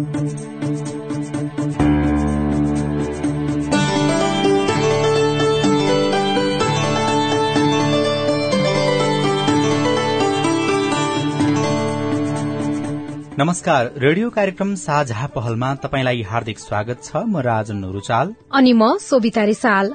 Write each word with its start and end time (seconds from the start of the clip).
नमस्कार 0.00 0.30
रेडियो 13.96 14.30
कार्यक्रम 14.30 14.74
साझा 14.74 15.26
पहलमा 15.26 15.74
तपाईँलाई 15.74 16.22
हार्दिक 16.22 16.58
स्वागत 16.58 17.04
छ। 17.04 17.16
म 17.16 17.38
राजन 17.38 17.84
रुचाल 17.84 18.34
अनि 18.52 18.72
म 18.72 18.96
सोभिता 18.96 19.44
रिसाल। 19.44 19.94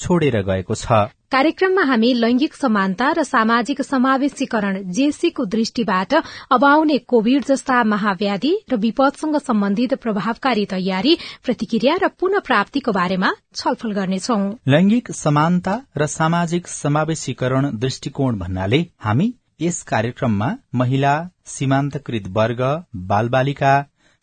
छोडेर 0.00 0.36
गएको 0.42 0.74
छ। 0.76 1.00
कार्यक्रममा 1.32 1.82
हामी 1.84 2.12
लैंगिक 2.14 2.54
समानता 2.54 3.08
र 3.12 3.22
सामाजिक 3.24 3.80
समावेशीकरण 3.82 4.78
जेसीको 4.92 5.44
दृष्टिबाट 5.46 6.14
अब 6.50 6.64
आउने 6.64 6.96
कोविड 7.12 7.44
जस्ता 7.44 7.82
महाव्याधि 7.84 8.52
र 8.72 8.76
विपदसँग 8.76 9.36
सम्बन्धित 9.40 9.94
प्रभावकारी 10.02 10.64
तयारी 10.66 11.16
प्रतिक्रिया 11.44 11.94
र 12.02 12.08
पुनः 12.20 12.46
प्राप्तिको 12.46 12.92
बारेमा 12.92 13.30
छलफल 13.54 13.92
गर्नेछौ। 13.92 14.38
लैंगिक 14.68 15.12
समानता 15.16 15.76
र 15.96 16.06
सामाजिक 16.08 16.68
समावेशीकरण 16.70 17.70
दृष्टिकोण 17.78 18.38
भन्नाले 18.38 18.80
हामी 19.00 19.28
यस 19.60 19.82
कार्यक्रममा 19.84 20.50
महिला 20.74 21.14
सीमान्तकृत 21.46 22.28
वर्ग 22.36 22.66
बालबालिका 23.06 23.72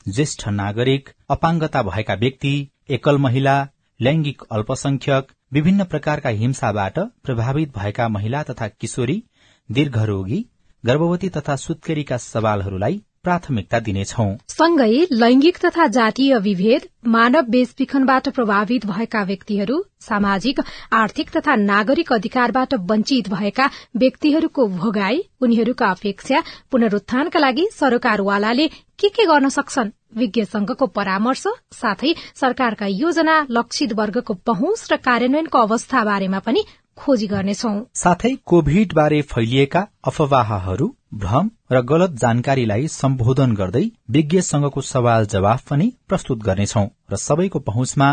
ज्येष्ठ 0.06 0.48
नागरिक 0.54 1.10
अपाङ्गता 1.30 1.82
भएका 1.84 2.14
व्यक्ति 2.20 2.54
एकल 2.90 3.18
महिला 3.22 3.58
लैंगिक 4.00 4.42
अल्पसंख्यक 4.52 5.32
विभिन्न 5.52 5.84
प्रकारका 5.84 6.30
हिंसाबाट 6.30 6.98
प्रभावित 7.24 7.70
भएका 7.78 8.08
महिला 8.10 8.42
तथा 8.44 8.68
किशोरी 8.68 9.24
दीर्घरोगी 9.72 10.40
गर्भवती 10.84 11.30
तथा 11.30 11.56
सुत्केरीका 11.56 12.18
सवालहरूलाई 12.18 13.00
प्राथमिकता 13.24 13.80
दिनेछौ। 13.80 14.26
सँगै 14.50 15.08
लैंगिक 15.12 15.58
तथा 15.58 15.88
जातीय 15.88 16.38
विभेद 16.38 16.88
मानव 17.08 17.42
बेचबिखनबाट 17.50 18.30
प्रभावित 18.30 18.86
भएका 18.86 19.24
व्यक्तिहरू 19.24 19.82
सामाजिक 20.00 20.60
आर्थिक 20.94 21.32
तथा 21.38 21.56
नागरिक 21.56 22.14
अधिकारबाट 22.14 22.74
वञ्चित 22.92 23.30
भएका 23.30 23.70
व्यक्तिहरूको 23.96 24.68
भोगाई 24.78 25.22
उनीहरूका 25.42 25.92
अपेक्षा 25.92 26.44
पुनरुत्थानका 26.72 27.40
लागि 27.40 27.68
सरकारवालाले 27.74 28.68
के 28.68 29.10
के 29.10 29.26
गर्न 29.26 29.50
सक्छन्? 29.50 29.92
विज्ञ 30.14 30.44
संघको 30.46 30.88
परामर्श 30.88 31.44
साथै 31.74 32.14
सरकारका 32.36 32.86
योजना 32.86 33.36
लक्षित 33.50 33.94
वर्गको 33.94 34.34
पहुँच 34.34 34.88
र 34.92 34.98
कार्यान्वयनको 34.98 35.58
अवस्था 35.60 36.04
बारेमा 36.04 36.40
पनि 36.40 36.64
खोजी 36.98 37.28
गर्नेछौ। 37.28 37.74
साथै 37.94 38.34
कोभिड 38.46 38.94
बारे 38.94 39.22
फैलिएका 39.22 39.82
अफवाहहरू 40.08 40.88
भ्रम 41.14 41.50
र 41.72 41.82
गलत 41.82 42.12
जानकारीलाई 42.24 42.88
सम्बोधन 42.88 43.54
गर्दै 43.54 43.86
विज्ञ 44.10 44.42
संघको 44.42 44.82
सवाल 44.84 45.26
जवाफ 45.26 45.70
पनि 45.70 45.92
प्रस्तुत 46.08 46.44
गर्नेछौ 46.44 46.86
र 47.12 47.16
सबैको 47.18 47.60
पहुँचमा 47.70 48.10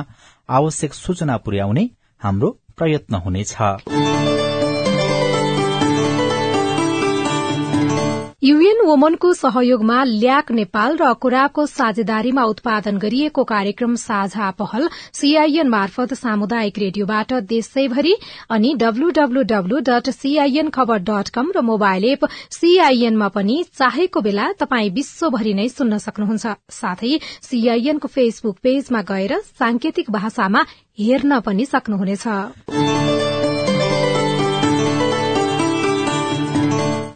आवश्यक 0.49 0.95
सूचना 0.95 1.37
पुर्याउने 1.37 1.91
हाम्रो 2.23 2.51
प्रयत्न 2.77 3.15
हुनेछ। 3.25 3.57
युएन 8.45 8.81
वोमनको 8.87 9.33
सहयोगमा 9.33 10.03
ल्याक 10.05 10.51
नेपाल 10.53 10.97
र 10.97 11.13
कुराको 11.17 11.65
साझेदारीमा 11.67 12.43
उत्पादन 12.45 12.99
गरिएको 12.99 13.45
कार्यक्रम 13.45 13.95
साझा 13.97 14.51
पहल 14.59 14.89
सीआईएन 15.13 15.69
मार्फत 15.69 16.13
सामुदायिक 16.15 16.79
रेडियोबाट 16.79 17.33
देशैभरि 17.49 18.15
अनि 18.51 18.75
W W W 18.83 19.79
dot 19.89 20.11
CIN 20.11 20.69
khabar 20.77 20.99
dot 21.09 21.29
com 21.31 21.51
र 21.57 21.65
मोबाइल 21.65 22.05
एप 22.05 22.29
सीआईएनमा 22.61 23.29
पनि 23.33 23.57
चाहेको 23.73 24.21
बेला 24.21 24.53
तपाई 24.61 24.91
विश्वभरि 24.93 25.55
नै 25.55 25.69
सुन्न 25.71 25.99
सक्नुहुन्छ। 26.05 26.47
साथै 26.75 27.19
सीआईएनको 27.49 28.09
फेसबुक 28.13 28.57
पेजमा 28.63 29.03
गएर 29.09 29.41
सांकेतिक 29.59 30.11
भाषामा 30.21 30.67
हेर्न 31.01 31.41
पनि 31.41 31.65
सक्नुहुनेछ। 31.67 33.24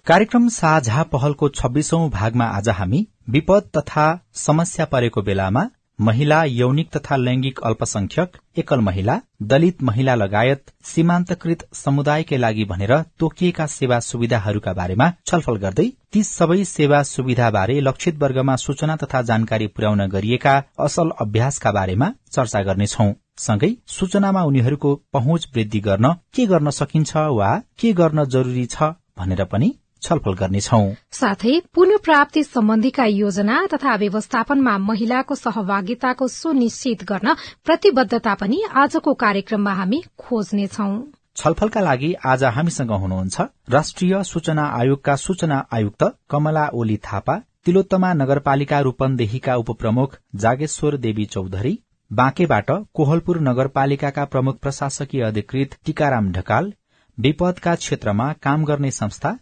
कार्यक्रम 0.08 0.46
साझा 0.48 1.02
पहलको 1.04 1.48
छब्बीसौं 1.48 2.08
भागमा 2.10 2.44
आज 2.58 2.68
हामी 2.68 2.98
विपद 3.30 3.62
तथा 3.76 4.04
समस्या 4.34 4.84
परेको 4.92 5.22
बेलामा 5.22 5.64
महिला 5.98 6.38
यौनिक 6.44 6.90
तथा 6.96 7.16
लैंगिक 7.16 7.58
अल्पसंख्यक 7.60 8.36
एकल 8.58 8.80
महिला 8.80 9.18
दलित 9.50 9.82
महिला 9.82 10.14
लगायत 10.14 10.72
सीमान्तकृत 10.90 11.66
समुदायकै 11.74 12.36
लागि 12.36 12.64
भनेर 12.64 12.92
तोकिएका 13.18 13.66
सेवा 13.68 13.98
सुविधाहरूका 14.00 14.72
बारेमा 14.78 15.08
छलफल 15.26 15.56
गर्दै 15.64 15.86
ती 16.12 16.22
सबै 16.28 16.64
सेवा 16.70 17.02
सुविधाबारे 17.10 17.78
लक्षित 17.80 18.22
वर्गमा 18.22 18.54
सूचना 18.62 18.96
तथा 19.02 19.22
जानकारी 19.30 19.66
पुर्याउन 19.74 20.06
गरिएका 20.14 20.54
असल 20.86 21.10
अभ्यासका 21.26 21.72
बारेमा 21.78 22.08
चर्चा 22.30 22.62
गर्नेछौ। 22.70 23.10
सँगै 23.40 23.70
सूचनामा 23.96 24.44
उनीहरूको 24.44 24.94
पहुँच 25.12 25.46
वृद्धि 25.54 25.80
गर्न 25.80 26.12
के 26.34 26.46
गर्न 26.54 26.70
सकिन्छ 26.78 27.26
वा 27.32 27.50
के 27.80 27.92
गर्न 28.00 28.24
जरूरी 28.36 28.66
छ 28.76 28.90
भनेर 29.18 29.44
पनि 29.52 29.70
छलफल 30.02 30.34
गर्नेछौ। 30.34 30.80
साथै 31.12 31.54
पुनः 31.74 32.02
प्राप्ति 32.04 32.42
सम्बन्धीका 32.44 33.04
योजना 33.06 33.56
तथा 33.72 33.94
व्यवस्थापनमा 33.96 34.76
महिलाको 34.84 35.34
सहभागिताको 35.36 36.28
सुनिश्चित 36.30 37.04
गर्न 37.04 37.34
प्रतिबद्धता 37.64 38.34
पनि 38.42 38.62
आजको 38.82 39.14
कार्यक्रममा 39.24 39.72
हामी 39.80 40.02
खोज्नेछौ। 40.18 40.90
छलफलका 41.36 41.80
लागि 41.80 42.12
आज 42.26 42.44
हामीसँग 42.54 42.90
हुनुहुन्छ 43.00 43.40
राष्ट्रिय 43.70 44.22
सूचना 44.24 44.64
आयोगका 44.78 45.16
सूचना 45.18 45.58
आयुक्त 45.72 46.04
कमला 46.30 46.64
ओली 46.74 46.96
थापा 47.04 47.36
तिलोत्तमा 47.64 48.12
नगरपालिका 48.14 48.80
रूपन्देहीका 48.80 49.54
उपप्रमुख 49.56 50.16
जागेश्वर 50.44 50.96
देवी 51.04 51.24
चौधरी 51.34 51.78
बाँकेबाट 52.10 52.70
कोहलपुर 52.94 53.40
नगरपालिकाका 53.40 54.24
प्रमुख 54.32 54.58
प्रशासकीय 54.58 55.22
अधिकृत 55.22 55.76
टीकाराम 55.86 56.30
ढकाल 56.32 56.72
विपदका 57.18 57.74
क्षेत्रमा 57.74 58.32
काम 58.42 58.64
गर्ने 58.64 58.90
संस्था 58.90 59.36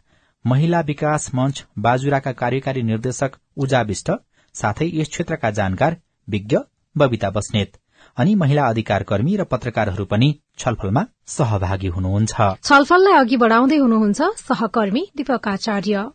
महिला 0.46 0.80
विकास 0.80 1.30
मंच 1.34 1.64
बाजुराका 1.78 2.32
कार्यकारी 2.32 2.82
निर्देशक 2.82 3.30
उजा 3.56 3.80
विष्ट 3.82 4.10
साथै 4.54 4.86
यस 4.94 5.08
क्षेत्रका 5.08 5.50
जानकार 5.50 5.96
विज्ञ 6.28 6.58
बबिता 6.96 7.30
बस्नेत 7.30 7.72
अनि 8.16 8.34
महिला 8.34 8.66
अधिकार 8.66 9.02
कर्मी 9.08 9.34
र 9.36 9.44
पत्रकारहरू 9.52 10.04
पनि 10.12 10.28
छलफलमा 10.58 11.02
सहभागी 11.28 11.90
हुनुहुन्छ। 11.96 12.46
छलफललाई 12.62 13.18
अघि 13.22 13.36
बढाउँदै 13.36 13.78
हुनुहुन्छ 13.78 14.30
सहकर्मी 14.42 15.04
दीपक 15.16 15.48
आचार्य 15.48 16.06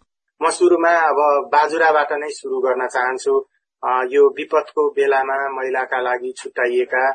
म 0.41 0.55
सुरुमा 0.59 0.95
अब 1.09 1.21
बाजुराबाट 1.51 2.17
नै 2.23 2.31
शुरू 2.39 2.61
गर्न 2.61 2.87
चाहन्छु। 2.87 3.37
यो 4.13 4.23
विपदको 4.39 4.89
बेलामा 4.95 5.37
महिलाका 5.51 6.01
लागि 6.01 6.33
छुट्याइएका 6.39 7.05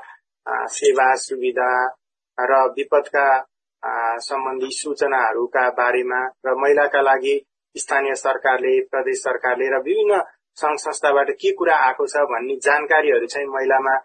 सेवा 0.77 1.13
सुविधा 1.27 1.73
र 2.39 2.65
विपदका 2.79 3.29
सम्बन्धी 4.23 4.71
सूचनाहरूका 4.73 5.69
बारेमा 5.79 6.21
र 6.47 6.55
महिलाका 6.63 7.01
लागि 7.03 7.37
स्थानीय 7.77 8.15
सरकारले 8.17 8.81
प्रदेश 8.91 9.19
सरकारले 9.21 9.71
र 9.71 9.81
विभिन्न 9.83 10.21
संघ 10.59 10.77
संस्थाबाट 10.81 11.31
के 11.41 11.53
कुरा 11.53 11.77
आएको 11.87 12.07
छ 12.07 12.25
भन्ने 12.33 12.57
जानकारीहरू 12.65 13.27
चाहिँ 13.27 13.49
महिलामा 13.49 13.97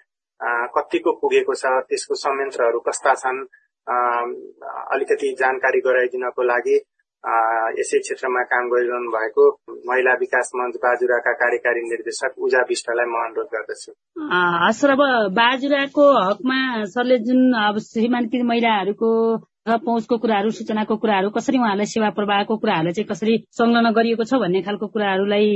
कतिको 0.75 1.11
पुगेको 1.21 1.53
छ 1.55 1.73
त्यसको 1.89 2.15
संयन्त्रहरू 2.21 2.79
कस्ता 2.87 3.13
छन् 3.21 3.43
अलिकति 3.87 5.35
जानकारी 5.39 5.79
गराइदिनको 5.81 6.43
लागि 6.43 6.75
यसै 7.79 7.99
क्षेत्रमा 7.99 8.41
काम 8.51 8.69
गरिरहनु 8.69 9.09
भएको 9.15 9.43
महिला 9.89 10.13
विकास 10.19 10.51
मञ्च 10.55 10.75
बाजुराका 10.85 11.33
कार्यकारी 11.41 11.81
निर्देशक 11.89 12.31
उजा 12.45 12.61
विष्टलाई 12.69 13.05
म 13.05 13.15
अनुरोध 13.25 13.47
गर्दछु। 13.55 13.91
हस् 14.63 14.83
अब 14.93 15.01
बाजुराको 15.37 16.05
हकमा 16.19 16.59
सरले 16.93 17.17
जुन 17.27 17.41
अब 17.63 17.77
सीमान्तकृत 17.85 18.47
महिलाहरूको 18.51 19.11
पहुँचको 19.67 20.17
कुराहरू 20.17 20.49
सूचनाको 20.51 20.95
कुराहरू 20.97 21.29
कसरी 21.29 21.57
उहाँलाई 21.57 21.85
सेवा 21.85 22.09
प्रवाहको 22.17 22.57
कुराहरूलाई 22.57 22.93
चाहिँ 22.93 23.07
कसरी 23.07 23.37
संलग्न 23.53 23.91
गरिएको 23.93 24.23
छ 24.25 24.39
भन्ने 24.41 24.61
खालको 24.65 24.87
कुराहरूलाई 24.89 25.49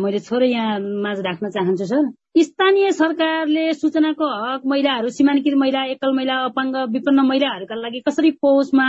मैले 0.00 0.20
थोरै 0.24 0.48
यहाँ 0.48 0.78
माझ 1.04 1.18
राख्न 1.20 1.50
चाहन्छु 1.52 1.84
सर। 1.84 2.08
स्थानीय 2.42 2.90
सरकारले 2.92 3.72
सूचनाको 3.74 4.26
हक 4.44 4.62
महिलाहरू 4.64 5.08
सीमान्तकृत 5.12 5.58
महिला 5.60 5.84
एकल 5.92 6.16
महिला 6.16 6.36
अपाङ्ग 6.48 6.76
विपन्न 6.96 7.26
महिलाहरूका 7.28 7.74
लागि 7.76 8.00
कसरी 8.08 8.30
पहुँचमा 8.40 8.88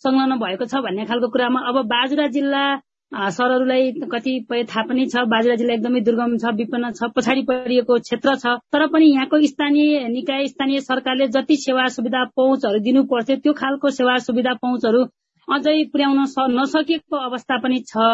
संलग्न 0.00 0.38
भएको 0.40 0.64
छ 0.72 0.82
भन्ने 0.88 1.04
खालको 1.12 1.28
कुरामा 1.28 1.60
अब 1.68 1.84
बाजुरा 1.92 2.26
जिल्ला 2.32 2.64
सरहरूलाई 3.12 3.90
कतिपय 4.12 4.62
थाहा 4.64 4.82
पनि 4.88 5.04
छ 5.06 5.22
बाजुरा 5.28 5.54
जिल्ला 5.56 5.74
एकदमै 5.74 6.00
दुर्गम 6.04 6.36
छ 6.36 6.52
विपन्न 6.56 6.90
छ 6.92 7.08
पछाडि 7.16 7.42
परिएको 7.48 7.98
क्षेत्र 8.00 8.34
छ। 8.36 8.56
तर 8.72 8.86
पनि 8.88 9.06
यहाँको 9.06 9.40
स्थानीय 9.46 10.08
निकाय 10.08 10.46
स्थानीय 10.48 10.80
सरकारले 10.82 11.26
जति 11.34 11.56
सेवा 11.64 11.86
सुविधा 11.96 12.24
पहुँचहरू 12.36 12.80
दिनु 12.88 13.04
पर्थ्यो 13.12 13.36
त्यो 13.44 13.52
खालको 13.60 13.90
सेवा 13.98 14.16
सुविधा 14.26 14.54
पहुँचहरू 14.62 15.04
अझै 15.48 15.76
पुर्याउन 15.92 16.24
नसकेको 16.56 17.16
अवस्था 17.28 17.58
पनि 17.60 17.84
छ। 17.86 18.08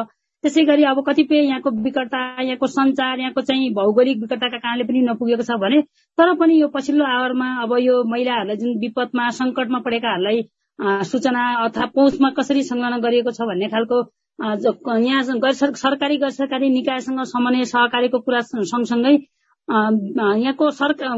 त्यसै 0.45 0.63
गरी 0.65 0.85
अब 0.87 1.03
कतिपय 1.07 1.41
यहाँको 1.45 1.71
विकटता 1.85 2.19
यहाँको 2.43 2.67
संचार 2.69 3.19
यहाँको 3.21 3.41
चाहिँ 3.47 3.71
भौगोलिक 3.75 4.21
विकटताका 4.21 4.59
कारणले 4.59 4.85
पनि 4.85 5.01
नपुगेको 5.07 5.43
छ 5.47 5.63
भने 5.63 5.81
तर 6.19 6.35
पनि 6.43 6.61
यो 6.61 6.69
पछिल्लो 6.75 7.05
आवरमा 7.07 7.49
अब 7.63 7.79
यो 7.81 7.97
महिलाहरूलाई 8.11 8.57
जुन 8.59 8.79
विपदमा 8.81 9.31
सङ्कटमा 9.39 9.79
परेकाहरूलाई 9.87 10.47
सूचना 11.07 11.43
अथवा 11.65 11.87
पहुँचमा 11.95 12.31
कसरी 12.37 12.63
संलग्न 12.67 13.01
गरिएको 13.03 13.31
छ 13.35 13.51
भन्ने 13.51 13.69
खालको 13.71 14.07
यहाँ 14.39 15.23
सरकारी 15.23 16.17
गैर 16.17 16.31
सरकारी 16.31 16.69
निकायसँग 16.71 17.23
समन्वय 17.27 17.65
सहकारीको 17.65 18.19
कुरा 18.21 18.41
सँगसँगै 18.43 19.13
यहाँको 19.69 20.71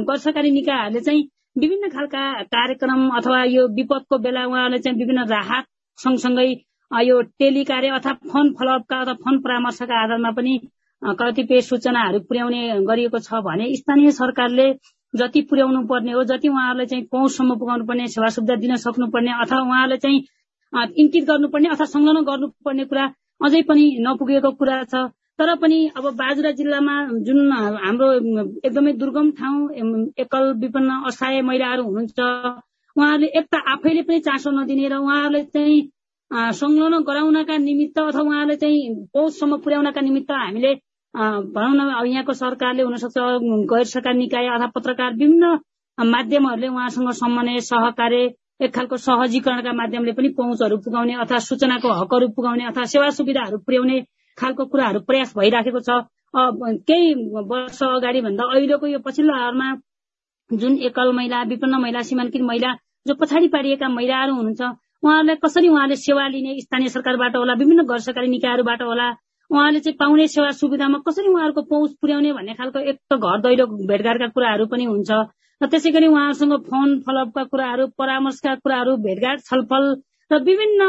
गैर 0.02 0.18
सरकारी 0.18 0.50
निकायहरूले 0.50 1.00
चाहिँ 1.00 1.28
विभिन्न 1.56 1.88
खालका 1.88 2.22
कार्यक्रम 2.48 3.08
अथवा 3.16 3.42
यो 3.46 3.66
विपदको 3.74 4.18
बेला 4.18 4.46
उहाँहरूले 4.46 4.78
चाहिँ 4.78 4.98
विभिन्न 4.98 5.26
राहत 5.28 5.64
सँगसँगै 5.98 6.48
यो 6.90 7.20
टेली 7.38 7.64
कार्य 7.64 7.88
अथवा 7.90 8.12
फोन 8.32 8.52
फलोअपका 8.52 9.00
अथवा 9.00 9.14
फोन 9.14 9.38
परामर्शका 9.40 10.02
आधारमा 10.02 10.30
पनि 10.30 10.58
कतिपय 11.02 11.60
सूचनाहरू 11.60 12.20
पुर्याउने 12.20 12.62
गरिएको 12.84 13.18
छ 13.18 13.44
भने 13.44 13.74
स्थानीय 13.76 14.10
सरकारले 14.12 14.72
जति 15.14 15.40
पुर्याउनु 15.42 15.86
पर्ने 15.86 16.12
हो 16.12 16.24
जति 16.24 16.48
उहाँहरूले 16.48 16.86
चाहिँ 16.86 17.04
पहुँचसम्म 17.12 17.58
पुगाउनु 17.58 17.84
पर्ने 17.84 18.06
सेवा 18.08 18.28
सुविधा 18.30 18.54
दिन 18.56 18.76
सक्नुपर्ने 18.78 19.32
अथवा 19.40 19.60
उहाँहरूले 19.60 19.96
चाहिँ 19.98 20.20
इङ्कित 20.72 21.24
गर्नुपर्ने 21.26 21.68
अथवा 21.68 21.86
संलग्न 21.86 22.22
गर्नुपर्ने 22.24 22.84
कुरा 22.90 23.04
अझै 23.40 23.62
पनि 23.68 23.84
नपुगेको 24.06 24.50
कुरा 24.60 24.82
छ। 24.84 25.06
तर 25.38 25.54
पनि 25.56 25.78
अब 25.96 26.06
बाजुरा 26.16 26.50
जिल्लामा 26.56 26.94
जुन 27.26 27.52
हाम्रो 27.84 28.08
एकदमै 28.62 28.92
दुर्गम 29.02 29.30
ठाउँ 29.38 29.60
एकल 30.18 30.52
विपन्न 30.60 30.98
असहाय 31.08 31.40
महिलाहरू 31.42 31.82
हुनुहुन्छ 31.84 32.20
उहाँहरूले 32.96 33.28
एक 33.38 33.46
त 33.46 33.62
आफैले 33.74 34.02
पनि 34.02 34.18
चासो 34.20 34.50
नदिने 34.50 34.88
र 34.88 34.98
उहाँहरूले 34.98 35.42
चाहिँ 35.48 35.80
संलग्न 36.54 37.00
गराउनका 37.04 37.56
निमित्त 37.60 37.98
अथवा 38.00 38.22
उहाँहरूले 38.22 38.56
चाहिँ 38.56 38.94
पहुँचसम्म 39.14 39.56
पुर्याउनका 39.64 40.00
निमित्त 40.00 40.30
हामीले 40.34 40.74
भनौँ 41.54 41.74
न 41.76 41.88
अब 41.92 42.06
यहाँको 42.06 42.32
सरकारले 42.34 42.82
हुनसक्छ 42.82 43.18
गैर 43.72 43.84
सरकार 43.86 44.14
निकाय 44.14 44.46
अथवा 44.48 44.66
पत्रकार 44.74 45.12
विभिन्न 45.14 45.58
माध्यमहरूले 45.98 46.68
उहाँसँग 46.68 47.10
समन्वय 47.14 47.60
सहकार्य 47.64 48.28
एक 48.60 48.74
खालको 48.74 48.96
सहजीकरणका 49.02 49.72
माध्यमले 49.72 50.12
पनि 50.12 50.28
पहुँचहरू 50.38 50.76
पुगाउने 50.84 51.14
अथवा 51.24 51.38
सूचनाको 51.48 51.92
हकहरू 52.00 52.28
पुगाउने 52.36 52.64
अथवा 52.70 52.84
सेवा 52.94 53.08
सुविधाहरू 53.18 53.58
पुर्याउने 53.66 54.00
खालको 54.38 54.64
कुराहरू 54.72 55.00
प्रयास 55.08 55.32
भइराखेको 55.36 55.80
छ। 55.86 55.90
केही 56.88 57.14
वर्ष 57.52 57.82
अगाडि 57.82 58.20
भन्दा 58.26 58.44
अहिलेको 58.54 58.86
यो 58.86 58.98
पछिल्लो 59.06 59.34
हारमा 59.34 59.68
जुन 60.50 60.76
एकल 60.88 61.12
महिला 61.16 61.42
विपन्न 61.50 61.80
महिला 61.82 62.02
सीमाङ्कित 62.10 62.42
महिला 62.42 62.74
जो 63.06 63.14
पछाडि 63.16 63.48
पारिएका 63.48 63.88
महिलाहरू 63.88 64.34
हुनुहुन्छ 64.34 64.62
उहाँहरूलाई 65.02 65.36
कसरी 65.44 65.68
उहाँले 65.68 65.96
सेवा 65.96 66.26
लिने 66.28 66.60
स्थानीय 66.60 66.88
सरकारबाट 66.94 67.36
होला 67.36 67.54
विभिन्न 67.60 67.82
गैर 67.90 68.00
सरकारी 68.06 68.28
निकायहरूबाट 68.28 68.82
होला 68.82 69.08
उहाँले 69.50 69.80
चाहिँ 69.80 69.96
पाउने 69.98 70.26
सेवा 70.28 70.50
सुविधामा 70.60 70.98
कसरी 71.08 71.28
उहाँहरूको 71.28 71.62
पहुँच 71.70 71.92
पुर्याउने 72.00 72.32
भन्ने 72.32 72.54
खालको 72.54 72.78
एक 72.90 72.98
त 73.12 73.16
घर 73.18 73.40
दैलो 73.46 73.66
भेटघाटका 73.88 74.28
कुराहरू 74.36 74.66
पनि 74.72 74.84
हुन्छ। 74.84 75.10
र 75.60 75.66
त्यसै 75.66 75.90
गरी 75.90 76.06
उहाँहरूसँग 76.06 76.54
फोन 76.66 76.92
फलोअपका 77.00 77.42
कुराहरू 77.46 77.86
परामर्शका 77.98 78.54
कुराहरू 78.56 78.96
भेटघाट 78.98 79.40
छलफल 79.44 79.84
र 80.30 80.38
विभिन्न 80.42 80.86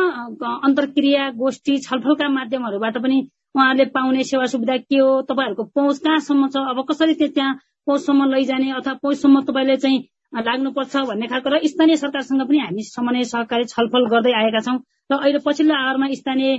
अन्तर्क्रिया 0.61 1.29
गोष्ठी 1.35 1.77
छलफलका 1.79 2.27
माध्यमहरूबाट 2.29 2.97
पनि 2.97 3.17
उहाँहरूले 3.55 3.85
पाउने 3.89 4.23
सेवा 4.23 4.45
सुविधा 4.47 4.77
के 4.79 4.97
हो 4.97 5.09
तपाईँहरूको 5.23 5.63
पहुँच 5.75 5.99
कहाँसम्म 5.99 6.47
छ 6.47 6.63
अब 6.67 6.79
कसरी 6.87 7.13
त्यहाँ 7.19 7.59
पहुँचसम्म 7.87 8.29
लैजाने 8.29 8.71
अथवा 8.71 8.93
पहुँचसम्म 8.95 9.41
तपाईँले 9.43 9.77
चाहिँ 9.77 9.99
लाग्नुपर्छ 10.39 10.95
भन्ने 11.05 11.27
खालको 11.27 11.49
र 11.49 11.59
स्थानीय 11.67 11.95
सरकारसँग 11.97 12.47
पनि 12.47 12.59
हामी 12.61 12.83
समन्वय 12.85 13.23
सहकारी 13.27 13.65
छलफल 13.67 14.07
गर्दै 14.07 14.33
आएका 14.37 14.59
छौँ 14.61 14.79
र 15.11 15.19
अहिले 15.19 15.45
पछिल्लो 15.45 15.75
आवरमा 15.75 16.13
स्थानीय 16.15 16.57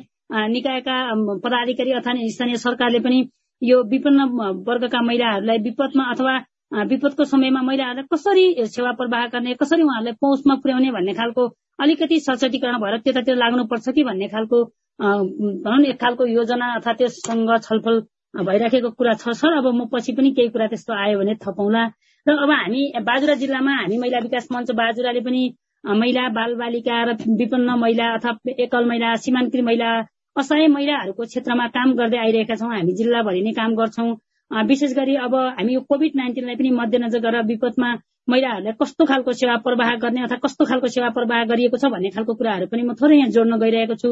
निकायका 0.50 0.96
पदाधिकारी 1.40 1.92
अथवा 1.94 2.20
स्थानीय 2.30 2.56
सरकारले 2.60 3.00
पनि 3.00 3.28
यो 3.62 3.82
विपन्न 3.88 4.30
वर्गका 4.66 5.00
महिलाहरूलाई 5.02 5.58
विपदमा 5.62 6.10
अथवा 6.10 6.40
विपदको 6.72 7.24
समयमा 7.24 7.62
महिलाहरूलाई 7.62 8.06
कसरी 8.12 8.44
सेवा 8.66 8.92
प्रवाह 9.00 9.26
गर्ने 9.32 9.54
कसरी 9.62 9.82
उहाँहरूलाई 9.82 10.14
पहुँचमा 10.20 10.54
पुर्याउने 10.62 10.90
भन्ने 10.92 11.14
खालको 11.14 11.46
अलिकति 11.82 12.18
सचेतीकरण 12.20 12.78
भएर 12.80 12.98
त्यतातिर 13.04 13.36
लाग्नुपर्छ 13.36 13.88
कि 13.96 14.04
भन्ने 14.04 14.28
खालको 14.28 14.64
भनौँ 15.00 15.78
न 15.78 15.84
एक 15.84 16.00
खालको 16.00 16.26
योजना 16.26 16.66
अथवा 16.76 16.92
त्यससँग 17.00 17.50
छलफल 17.64 18.00
भइराखेको 18.48 18.90
कुरा 18.98 19.14
छ 19.20 19.36
सर। 19.40 19.56
अब 19.58 19.66
म 19.74 19.86
पछि 19.92 20.12
पनि 20.16 20.30
केही 20.32 20.48
कुरा 20.48 20.66
त्यस्तो 20.72 20.92
आयो 20.94 21.18
भने 21.18 21.34
थपौँला 21.44 21.84
र 22.26 22.36
अब 22.44 22.50
हामी 22.50 22.82
बाजुरा 23.04 23.34
जिल्लामा 23.42 23.72
हामी 23.80 23.98
महिला 23.98 24.18
विकास 24.24 24.48
मञ्च 24.52 24.70
बाजुराले 24.80 25.20
पनि 25.28 25.42
महिला 25.84 26.28
बाल 26.38 26.54
बालिका 26.56 27.02
र 27.04 27.16
विपन्न 27.40 27.70
महिला 27.84 28.06
अथवा 28.16 28.52
एकल 28.64 28.84
महिला 28.88 29.14
सीमान्तकृत 29.24 29.64
महिला 29.68 29.90
असहाय 30.38 30.66
महिलाहरूको 30.76 31.24
क्षेत्रमा 31.32 31.66
काम 31.76 31.92
गर्दै 32.00 32.18
आइरहेका 32.18 32.54
छौँ। 32.56 32.70
हामी 32.72 32.92
जिल्लाभरि 33.00 33.42
नै 33.42 33.52
काम 33.60 33.74
गर्छौँ। 33.80 34.14
विशेष 34.52 34.92
गरी 34.96 35.14
अब 35.16 35.34
हामी 35.34 35.74
यो 35.74 35.80
कोभिड 35.88 36.16
नाइन्टिनलाई 36.16 36.56
पनि 36.56 36.70
मध्यनजर 36.70 37.20
गरेर 37.26 37.44
विपदमा 37.46 37.92
महिलाहरूलाई 38.30 38.72
कस्तो 38.80 39.04
खालको 39.10 39.32
सेवा 39.32 39.56
प्रवाह 39.66 39.94
गर्ने 40.02 40.22
अथवा 40.22 40.36
कस्तो 40.44 40.64
खालको 40.70 40.88
सेवा 40.96 41.08
प्रवाह 41.16 41.44
गरिएको 41.52 41.76
छ 41.76 41.90
भन्ने 41.94 42.10
खालको 42.16 42.34
कुराहरू 42.40 42.66
पनि 42.72 42.82
म 42.82 42.94
थोरै 43.00 43.16
यहाँ 43.16 43.30
जोड्न 43.36 43.58
गइरहेको 43.64 43.96
छु। 44.02 44.10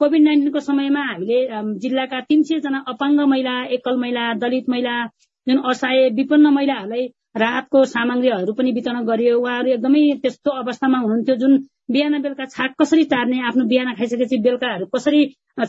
कोभिड 0.00 0.22
नाइन्टिनको 0.22 0.60
समयमा 0.60 1.02
हामीले 1.06 1.38
जिल्लाका 1.82 2.20
तिन 2.28 2.42
सयजना 2.50 2.84
अपाङ्ग 2.92 3.20
महिला 3.32 3.54
एकल 3.76 3.96
महिला 4.04 4.32
दलित 4.44 4.68
महिला 4.70 4.94
जुन 5.46 5.58
असहाय 5.72 6.08
विपन्न 6.20 6.52
महिलाहरूलाई 6.58 7.08
राहतको 7.42 7.84
सामग्रीहरू 7.92 8.52
पनि 8.58 8.72
वितरण 8.78 9.04
गरियो। 9.10 9.38
उहाँहरू 9.40 9.70
एकदमै 9.76 10.02
त्यस्तो 10.22 10.50
अवस्थामा 10.62 10.98
हुनुहुन्थ्यो 10.98 11.36
जुन 11.42 11.52
बिहान 11.90 12.20
बेलुका 12.22 12.44
छाक 12.54 12.74
कसरी 12.80 13.04
टार्ने 13.12 13.38
आफ्नो 13.48 13.64
बिहान 13.72 13.94
खाइसकेपछि 13.98 14.38
बेलुकाहरू 14.46 14.86
कसरी 14.96 15.22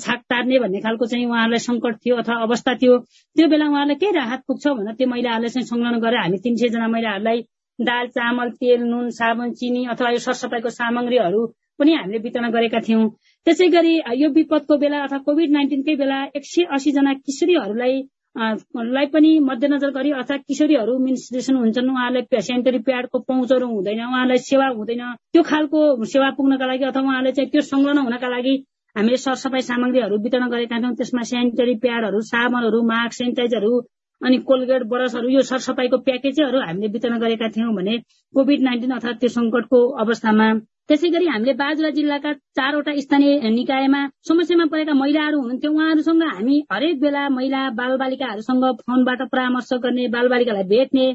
छाक 0.06 0.20
टार्ने 0.30 0.60
भन्ने 0.60 0.80
खालको 0.86 1.06
चाहिँ 1.12 1.26
उहाँहरूलाई 1.26 1.66
सङ्कट 1.68 1.96
थियो 2.06 2.16
अथवा 2.24 2.36
अवस्था 2.48 2.76
थियो। 2.82 2.98
त्यो 3.36 3.48
बेला 3.54 3.70
उहाँहरूलाई 3.70 4.02
केही 4.02 4.18
राहत 4.18 4.44
पुग्छ 4.48 4.68
भनेर 4.68 5.00
त्यो 5.00 5.08
महिलाहरूलाई 5.14 5.56
चाहिँ 5.56 5.68
संलग्न 5.72 6.00
गरेर 6.06 6.20
हामी 6.20 6.38
तिन 6.44 6.56
सयजना 6.64 6.88
महिलाहरूलाई 6.96 7.42
दाल 7.80 8.08
चामल 8.16 8.50
तेल 8.62 8.82
नुन 8.84 9.10
साबुन 9.18 9.52
चिनी 9.60 9.86
अथवा 9.94 10.10
यो 10.12 10.20
सरसफाइको 10.28 10.70
सामग्रीहरू 10.78 11.46
पनि 11.80 11.94
हामीले 11.96 12.20
वितरण 12.20 12.52
गरेका 12.52 12.80
थियौँ। 12.88 13.04
त्यसै 13.48 13.68
गरी 13.76 13.94
यो 14.22 14.30
विपदको 14.38 14.78
बेला 14.78 15.04
अथवा 15.04 15.20
कोभिड 15.28 15.52
नाइन्टिनकै 15.52 15.96
बेला 16.02 16.18
एक 16.36 16.46
सय 16.46 16.64
असीजना 16.76 17.14
किशोरीहरूलाई 17.26 18.02
लाई 18.36 19.06
पनि 19.14 19.38
मध्यनजर 19.42 19.92
गरी 19.92 20.12
अर्थात् 20.12 20.42
किशोरीहरू 20.48 20.98
मिनिस्ट्रेसन 21.00 21.56
हुन्छन् 21.56 21.90
उहाँलाई 21.90 22.42
सेनिटरी 22.42 22.80
प्याडको 22.88 23.20
पहुँचहरू 23.20 23.68
हुँदैन 23.68 24.02
उहाँलाई 24.06 24.38
सेवा 24.38 24.68
हुँदैन। 24.78 25.02
त्यो 25.34 25.44
खालको 25.44 25.80
सेवा 26.06 26.30
पुग्नका 26.38 26.66
लागि 26.66 26.84
अथवा 26.86 27.02
उहाँले 27.02 27.32
चाहिँ 27.32 27.50
त्यो 27.52 27.62
संलग्न 27.62 27.98
हुनका 28.08 28.30
लागि 28.30 28.56
हामीले 28.96 29.18
सरसफाइ 29.18 29.62
सामग्रीहरू 29.62 30.18
वितरण 30.24 30.50
गरेका 30.50 30.78
थियौँ। 30.80 30.96
त्यसमा 30.96 31.22
सेनिटरी 31.32 31.76
प्याडहरू 31.84 32.22
साबुनहरू 32.32 32.82
मास्क 32.92 33.14
सेनिटाइजरहरू 33.20 33.74
अनि 34.22 34.38
कोलगेट 34.48 34.84
ब्रसहरू 34.92 35.30
यो 35.30 35.42
सरसफाइको 35.50 35.98
प्याकेजहरू 36.08 36.60
हामीले 36.62 36.88
वितरण 36.94 37.20
गरेका 37.20 37.48
थियौँ 37.56 37.74
भने 37.76 37.98
कोभिड 38.34 38.62
नाइन्टिन 38.62 38.92
अर्थात् 38.92 39.20
त्यो 39.20 39.30
सङ्कटको 39.30 39.80
अवस्थामा 40.04 40.48
त्यसै 40.90 41.10
गरी 41.14 41.26
हामीले 41.30 41.54
बाजुरा 41.58 41.90
जिल्लाका 41.96 42.30
चारवटा 42.58 42.94
स्थानीय 43.02 43.50
निकायमा 43.56 44.00
समस्यामा 44.30 44.66
परेका 44.72 44.94
महिलाहरू 45.02 45.42
हुनुहुन्थ्यो। 45.42 45.72
उहाँहरूसँग 45.74 46.24
हामी 46.30 46.56
हरेक 46.74 46.96
बेला 47.02 47.24
महिला 47.30 47.60
बालबालिकाहरूसँग 47.80 48.66
फोनबाट 48.82 49.22
परामर्श 49.34 49.70
गर्ने 49.84 50.08
बालबालिकालाई 50.16 50.66
भेट्ने 50.74 51.06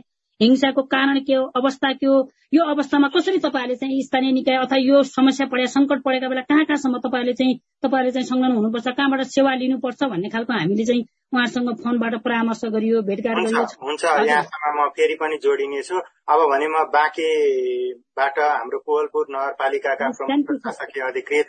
हिंसाको 0.41 0.83
कारण 0.91 1.19
के 1.27 1.35
हो 1.35 1.45
अवस्था 1.57 1.93
के 1.93 2.07
हो 2.07 2.17
यो 2.55 2.65
अवस्थामा 2.71 3.09
कसरी 3.09 3.39
तपाईँहरूले 3.39 3.77
चाहिँ 3.77 4.03
स्थानीय 4.03 4.33
निकाय 4.33 4.57
अथवा 4.57 4.79
यो 4.79 5.03
समस्या 5.03 5.47
पढे 5.47 5.67
सङ्कट 5.67 6.03
परेका 6.05 6.29
बेला 6.29 6.43
कहाँ 6.51 6.65
कहाँसम्म 6.65 6.99
तपाईँहरूले 6.99 7.35
चाहिँ 7.35 7.55
तपाईँहरूले 7.83 8.13
चाहिँ 8.13 8.27
संलग्न 8.27 8.57
हुनुपर्छ 8.57 8.89
कहाँबाट 8.89 9.23
सेवा 9.31 9.55
लिनुपर्छ 9.55 10.03
भन्ने 10.05 10.29
खालको 10.31 10.53
हामीले 10.53 10.85
चाहिँ 10.85 11.03
उहाँहरूसँग 11.35 11.71
फोनबाट 11.83 12.15
परामर्श 12.25 12.61
गरियो 12.75 13.03
भेटघाट 13.03 13.37
गरियो। 13.37 13.65
हुन्छ 13.83 14.05
यहाँसँग 14.05 14.79
म 14.79 14.89
फेरि 14.97 15.15
पनि 15.21 15.37
जोडिनेछु 15.43 15.99
अब 16.31 16.41
भने 16.51 16.69
म 16.69 16.85
बाँकेबाट 16.95 18.39
हाम्रो 18.39 18.79
कोवलपुर 18.87 19.27
नगरपालिकाका 19.31 20.09
प्रमुख 20.19 20.47
प्रशासकीय 20.49 21.03
अधिकृत 21.05 21.47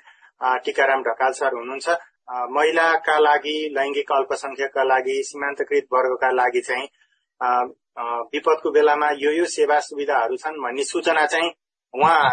टिकाराम 0.65 1.01
ढकाल 1.03 1.31
सर 1.39 1.57
हुनुहुन्छ। 1.57 1.97
महिलाका 2.51 3.17
लागि 3.19 3.57
लैङ्गिक 3.73 4.11
अल्पसंख्यकका 4.11 4.83
लागि 4.83 5.17
सीमान्तकृत 5.23 5.85
वर्गका 5.93 6.29
लागि 6.33 6.61
चाहिँ 6.61 6.87
विपदको 7.97 8.71
बेलामा 8.71 9.09
यो 9.19 9.31
यो 9.31 9.45
सेवा 9.49 9.79
सुविधाहरू 9.79 10.37
छन् 10.37 10.61
भन्ने 10.63 10.83
सूचना 10.83 11.25
चाहिँ 11.25 11.51
उहाँ 11.93 12.23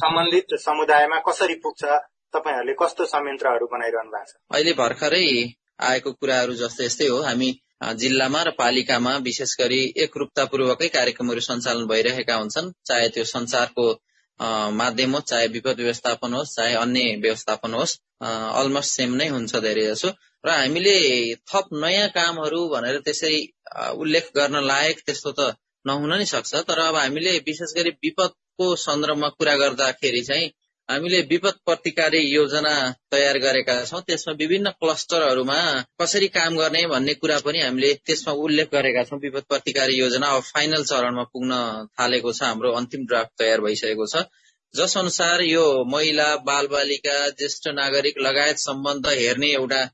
सम्बन्धित 0.00 0.54
समुदायमा 0.60 1.18
कसरी 1.28 1.54
पुग्छ 1.64 1.84
तपाईँहरूले 2.34 2.74
कस्तो 2.80 3.04
संयन्त्रहरू 3.06 3.66
बनाइरहनु 3.66 4.10
भएको 4.10 4.30
छ? 4.30 4.34
अहिले 4.52 4.72
भर्खरै 4.80 5.28
आएको 5.90 6.12
कुराहरू 6.12 6.54
जस्तै 6.54 6.84
यस्तै 6.84 7.06
हो। 7.06 7.20
हामी 7.22 7.48
जिल्लामा 7.96 8.42
र 8.42 8.50
पालिकामा 8.58 9.16
विशेष 9.24 9.56
गरी 9.60 9.80
एकरूपतापूर्वकै 10.04 10.88
कार्यक्रमहरू 10.88 11.40
सञ्चालन 11.48 11.86
भइरहेका 11.86 12.34
हुन्छन्। 12.34 12.72
चाहे 12.86 13.08
त्यो 13.16 13.24
संचारको 13.24 13.86
माध्यम 14.40 15.14
होस् 15.14 15.28
चाहे 15.28 15.46
विपद 15.48 15.80
व्यवस्थापन 15.80 16.32
होस् 16.34 16.54
चाहे 16.56 16.74
अन्य 16.76 17.16
व्यवस्थापन 17.24 17.74
होस् 17.74 17.98
अलमोस्ट 18.60 18.90
सेम 18.96 19.14
नै 19.16 19.28
हुन्छ 19.28 19.56
धेरै 19.66 19.84
जसो 19.86 20.08
र 20.44 20.48
हामीले 20.50 20.96
थप 21.48 21.68
नयाँ 21.84 22.08
कामहरू 22.16 22.60
भनेर 22.68 22.98
त्यसरी 23.06 23.40
उल्लेख 24.02 24.30
गर्न 24.36 24.62
लायक 24.64 25.00
त्यस्तो 25.06 25.32
त 25.38 25.40
नहुन 25.84 26.12
नै 26.18 26.24
सक्छ। 26.26 26.52
तर 26.68 26.78
अब 26.84 26.96
हामीले 26.96 27.32
विशेष 27.46 27.74
गरी 27.76 27.90
विपदको 28.04 28.66
सन्दर्भमा 28.76 29.28
कुरा 29.38 29.54
गर्दाखेरि 29.56 30.22
चाहिँ 30.28 30.46
हामीले 30.88 31.20
विपद 31.30 31.54
प्रतिकारी 31.66 32.18
योजना 32.18 32.72
तयार 33.12 33.38
गरेका 33.38 33.74
छौँ। 33.84 34.00
त्यसमा 34.06 34.34
विभिन्न 34.38 34.70
क्लस्टरहरूमा 34.82 35.58
कसरी 36.00 36.28
काम 36.36 36.56
गर्ने 36.56 36.86
भन्ने 36.86 37.14
कुरा 37.22 37.38
पनि 37.46 37.60
हामीले 37.60 37.92
त्यसमा 38.06 38.32
उल्लेख 38.44 38.68
गरेका 38.72 39.02
छौँ। 39.04 39.18
विपद 39.20 39.44
प्रतिकारी 39.50 39.98
योजना 39.98 40.26
अब 40.36 40.42
फाइनल 40.52 40.84
चरणमा 40.90 41.24
पुग्न 41.32 41.52
थालेको 41.98 42.32
छ 42.32 42.42
हाम्रो 42.42 42.72
अन्तिम 42.80 43.06
ड्राफ्ट 43.06 43.32
तयार 43.38 43.60
भइसकेको 43.66 44.06
छ। 44.06 44.24
जस 44.74 44.96
अनुसार 44.98 45.42
यो 45.42 45.66
महिला 45.90 46.28
बाल 46.46 46.66
बालिका 46.70 47.18
ज्येष्ठ 47.38 47.68
नागरिक 47.74 48.18
लगायत 48.20 48.58
सम्बन्ध 48.60 49.06
हेर्ने 49.18 49.50
एउटा 49.52 49.84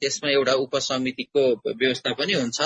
त्यसमा 0.00 0.30
एउटा 0.30 0.54
उपसमितिको 0.64 1.44
व्यवस्था 1.68 2.12
पनि 2.18 2.32
हुन्छ। 2.32 2.60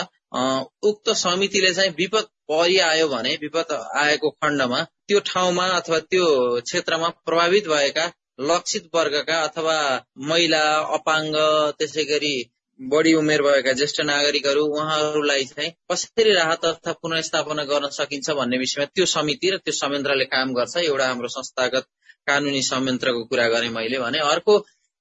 उक्त 0.82 1.10
समितिले 1.16 1.72
चाहिँ 1.74 1.90
विपद 1.98 2.26
परिआयो 2.48 3.08
भने 3.08 3.34
विपद 3.42 3.72
आएको 3.96 4.30
खण्डमा 4.36 4.82
त्यो 5.08 5.20
ठाउँमा 5.26 5.66
अथवा 5.76 5.98
त्यो 6.10 6.26
क्षेत्रमा 6.60 7.08
प्रभावित 7.26 7.68
भएका 7.68 8.10
लक्षित 8.40 8.88
वर्गका 8.94 9.40
अथवा 9.42 9.76
महिला 10.28 10.64
अपाङ्ग 10.96 11.36
त्यसै 11.78 12.04
गरी 12.04 12.34
बढी 12.80 13.12
उमेर 13.14 13.42
भएका 13.42 13.72
ज्येष्ठ 13.72 14.00
नागरिकहरू 14.00 14.64
उहाँहरूलाई 14.76 15.44
चाहिँ 15.44 15.70
कसरी 15.92 16.32
राहत 16.34 16.64
अथवा 16.64 16.92
पुनस्थापना 17.02 17.64
गर्न 17.64 17.88
सकिन्छ 17.98 18.30
भन्ने 18.38 18.58
विषयमा 18.58 18.86
त्यो 18.94 19.06
समिति 19.06 19.50
र 19.50 19.56
त्यो 19.64 19.72
संयन्त्रले 19.72 20.24
काम 20.34 20.54
गर्छ। 20.54 20.76
एउटा 20.78 21.06
हाम्रो 21.08 21.28
संस्थागत 21.28 21.86
कानूनी 22.26 22.62
संयन्त्रको 22.62 23.24
कुरा 23.30 23.46
गरेँ 23.48 23.70
मैले 23.70 23.98
भने। 23.98 24.18
अर्को 24.32 24.58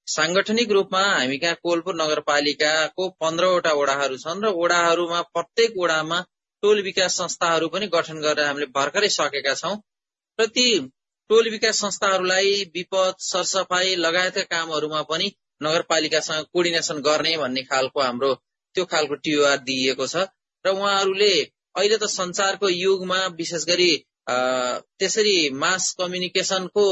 सांगठनिक 0.07 0.72
रूपमा 0.72 1.01
हामी 1.01 1.38
कहाँ 1.38 1.55
कोलपुर 1.63 1.95
नगरपालिकाको 1.95 3.07
पन्ध्रवटा 3.22 3.72
ओडाहरू 3.74 4.17
छन् 4.17 4.43
र 4.43 4.50
ओडाहरूमा 4.63 5.22
प्रत्येक 5.33 5.77
ओडामा 5.79 6.19
टोल 6.63 6.81
विकास 6.83 7.17
संस्थाहरू 7.17 7.67
पनि 7.67 7.88
गठन 7.93 8.19
गरेर 8.25 8.45
हामीले 8.45 8.67
भर्खरै 8.75 9.10
सकेका 9.10 9.53
छौँ। 9.55 9.75
र 10.39 10.45
ती 10.50 10.67
टोल 11.29 11.50
विकास 11.50 11.79
संस्थाहरूलाई 11.79 12.51
विपद 12.75 13.24
सरसफाई 13.27 13.95
लगायतका 13.98 14.43
कामहरूमा 14.51 15.01
पनि 15.10 15.31
नगरपालिकासँग 15.62 16.45
कोर्डिनेसन 16.53 17.01
गर्ने 17.01 17.36
भन्ने 17.38 17.63
खालको 17.72 18.01
हाम्रो 18.01 18.31
त्यो 18.75 18.86
खालको 18.91 19.22
टिओआर 19.24 19.57
दिइएको 19.67 20.07
छ 20.07 20.27
र 20.65 20.77
उहाँहरूले 20.77 21.33
अहिले 21.75 21.98
त 21.98 22.13
संचारको 22.13 22.69
युगमा 22.69 23.25
विशेष 23.39 23.65
गरी 23.67 23.91
त्यसरी 24.29 25.38
मास 25.62 25.91
कम्युनिकेसनको 26.00 26.88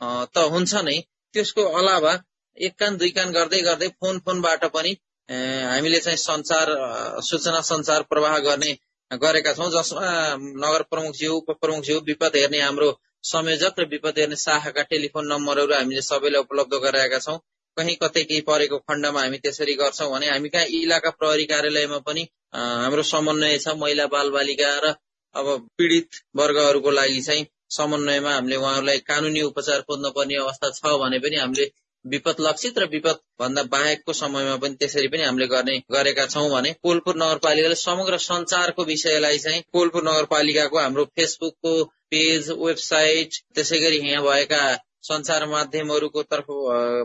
त 0.00 0.52
हुन्छ 0.54 0.88
नै। 0.88 1.02
त्यसको 1.34 1.62
अलावा 1.78 2.12
एक 2.58 2.74
कान 2.78 2.96
दुई 2.96 3.10
कान 3.10 3.32
गर्दै 3.32 3.60
गर्दै 3.62 3.88
फोन 3.96 4.18
फोनबाट 4.20 4.64
पनि 4.70 4.92
हामीले 5.28 6.00
चाहिँ 6.00 6.18
संचार 6.18 6.74
सूचना 7.22 7.60
संचार 7.64 8.02
प्रवाह 8.08 8.38
गर्ने 8.40 8.76
गरेका 9.10 9.52
छौँ 9.52 9.70
जसमा 9.70 10.10
नगर 10.58 10.82
प्रमुखज्यू 10.90 11.32
उप 11.34 11.50
प्रमुखज्यू 11.60 11.98
विपद 12.06 12.36
हेर्ने 12.36 12.60
हाम्रो 12.60 12.90
संयोजक 13.24 13.80
र 13.80 13.88
विपद 13.90 14.18
हेर्ने 14.18 14.36
शाखाका 14.38 14.82
टेलिफोन 14.88 15.26
नम्बरहरू 15.26 15.74
हामीले 15.74 16.02
सबैलाई 16.04 16.40
उपलब्ध 16.42 16.80
गराएका 16.82 17.18
छौँ। 17.18 17.38
कहीँ 17.76 17.96
कतै 18.02 18.22
केही 18.24 18.40
परेको 18.42 18.78
खण्डमा 18.80 19.20
हामी 19.20 19.38
त्यसरी 19.38 19.74
गर्छौँ 19.74 20.10
भने 20.10 20.26
हामी 20.28 20.48
कहाँ 20.48 20.66
इलाका 20.78 21.10
प्रहरी 21.12 21.44
कार्यालयमा 21.46 21.98
पनि 22.06 22.26
हाम्रो 22.54 23.02
समन्वय 23.04 23.58
छ 23.58 23.74
महिला 23.76 24.06
बाल 24.08 24.30
बालिका 24.30 24.72
र 24.84 24.94
अब 25.34 25.46
पीडित 25.78 26.20
वर्गहरूको 26.36 26.90
लागि 26.92 27.20
चाहिँ 27.20 27.46
समन्वयमा 27.76 28.34
हामीले 28.34 28.56
उहाँहरूलाई 28.56 28.98
कानूनी 29.06 29.42
उपचार 29.44 29.80
खोज्न 29.88 30.10
पर्ने 30.16 30.36
अवस्था 30.38 30.70
छ 30.72 30.94
भने 31.00 31.18
पनि 31.18 31.36
हामीले 31.36 31.66
विपद 32.04 32.40
लक्षित 32.40 32.78
र 32.78 32.86
विपद 32.90 33.18
भन्दा 33.40 33.62
बाहेकको 33.72 34.12
समयमा 34.12 34.56
पनि 34.62 34.74
त्यसरी 34.80 35.08
पनि 35.08 35.22
हामीले 35.22 35.46
गर्ने 35.46 35.76
गरेका 35.92 36.26
छौँ 36.28 36.48
भने 36.50 36.72
कोलपुर 36.82 37.16
नगरपालिकाले 37.16 37.74
समग्र 37.82 38.18
संचारको 38.24 38.84
विषयलाई 38.84 39.38
चाहिँ 39.38 39.62
कोलपुर 39.72 40.02
नगरपालिकाको 40.08 40.78
हाम्रो 40.78 41.04
फेसबुकको 41.16 41.72
पेज 42.10 42.50
वेबसाइट 42.58 43.40
त्यसै 43.54 43.78
गरी 43.80 43.98
यहाँ 44.08 44.24
भएका 44.24 44.62
संचार 45.04 45.46
माध्यमहरूको 45.46 46.22
तर्फ 46.32 46.46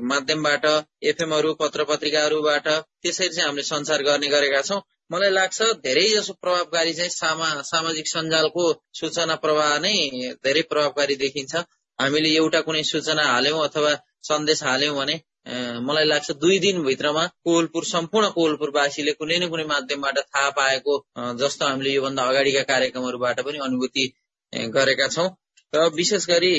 माध्यमबाट 0.09 0.65
एफएमहरू 1.11 1.53
पत्र 1.61 1.83
पत्रिकाहरूबाट 1.89 2.67
त्यसरी 2.67 3.27
चाहिँ 3.29 3.47
हामीले 3.47 3.63
संचार 3.69 4.03
गर्ने 4.03 4.27
गरेका 4.35 4.61
छौँ। 4.67 4.81
मलाई 5.11 5.31
लाग्छ 5.31 5.71
धेरै 5.83 6.05
जसो 6.09 6.33
प्रभावकारी 6.41 6.93
चाहिँ 6.93 7.09
सामा 7.11 7.49
सामाजिक 7.71 8.07
सञ्जालको 8.07 8.65
सूचना 8.99 9.35
प्रवाह 9.43 9.73
नै 9.79 9.93
धेरै 10.45 10.61
प्रभावकारी 10.71 11.15
देखिन्छ। 11.23 11.63
हामीले 11.99 12.29
एउटा 12.35 12.61
कुनै 12.67 12.83
सूचना 12.89 13.23
हाल्यौं 13.31 13.63
अथवा 13.63 13.91
सन्देश 14.23 14.63
हाल्यौं 14.63 14.95
भने 14.95 15.15
मलाई 15.81 16.05
लाग्छ 16.05 16.31
दुई 16.41 16.57
दिनभित्रमा 16.59 17.25
कोलपुर 17.43 17.83
सम्पूर्ण 17.85 18.29
कोलपुरवासीले 18.31 19.11
कुनै 19.19 19.37
न 19.39 19.47
कुनै 19.49 19.65
माध्यमबाट 19.65 20.17
थाहा 20.25 20.49
पाएको 20.57 20.97
जस्तो 21.39 21.65
हामीले 21.65 21.93
योभन्दा 21.93 22.23
अगाडिका 22.31 22.63
कार्यक्रमहरूबाट 22.71 23.41
पनि 23.47 23.57
अनुभूति 23.67 24.05
गरेका 24.73 25.07
छौँ। 25.09 25.29
र 25.73 25.87
विशेष 25.95 26.27
गरी 26.27 26.53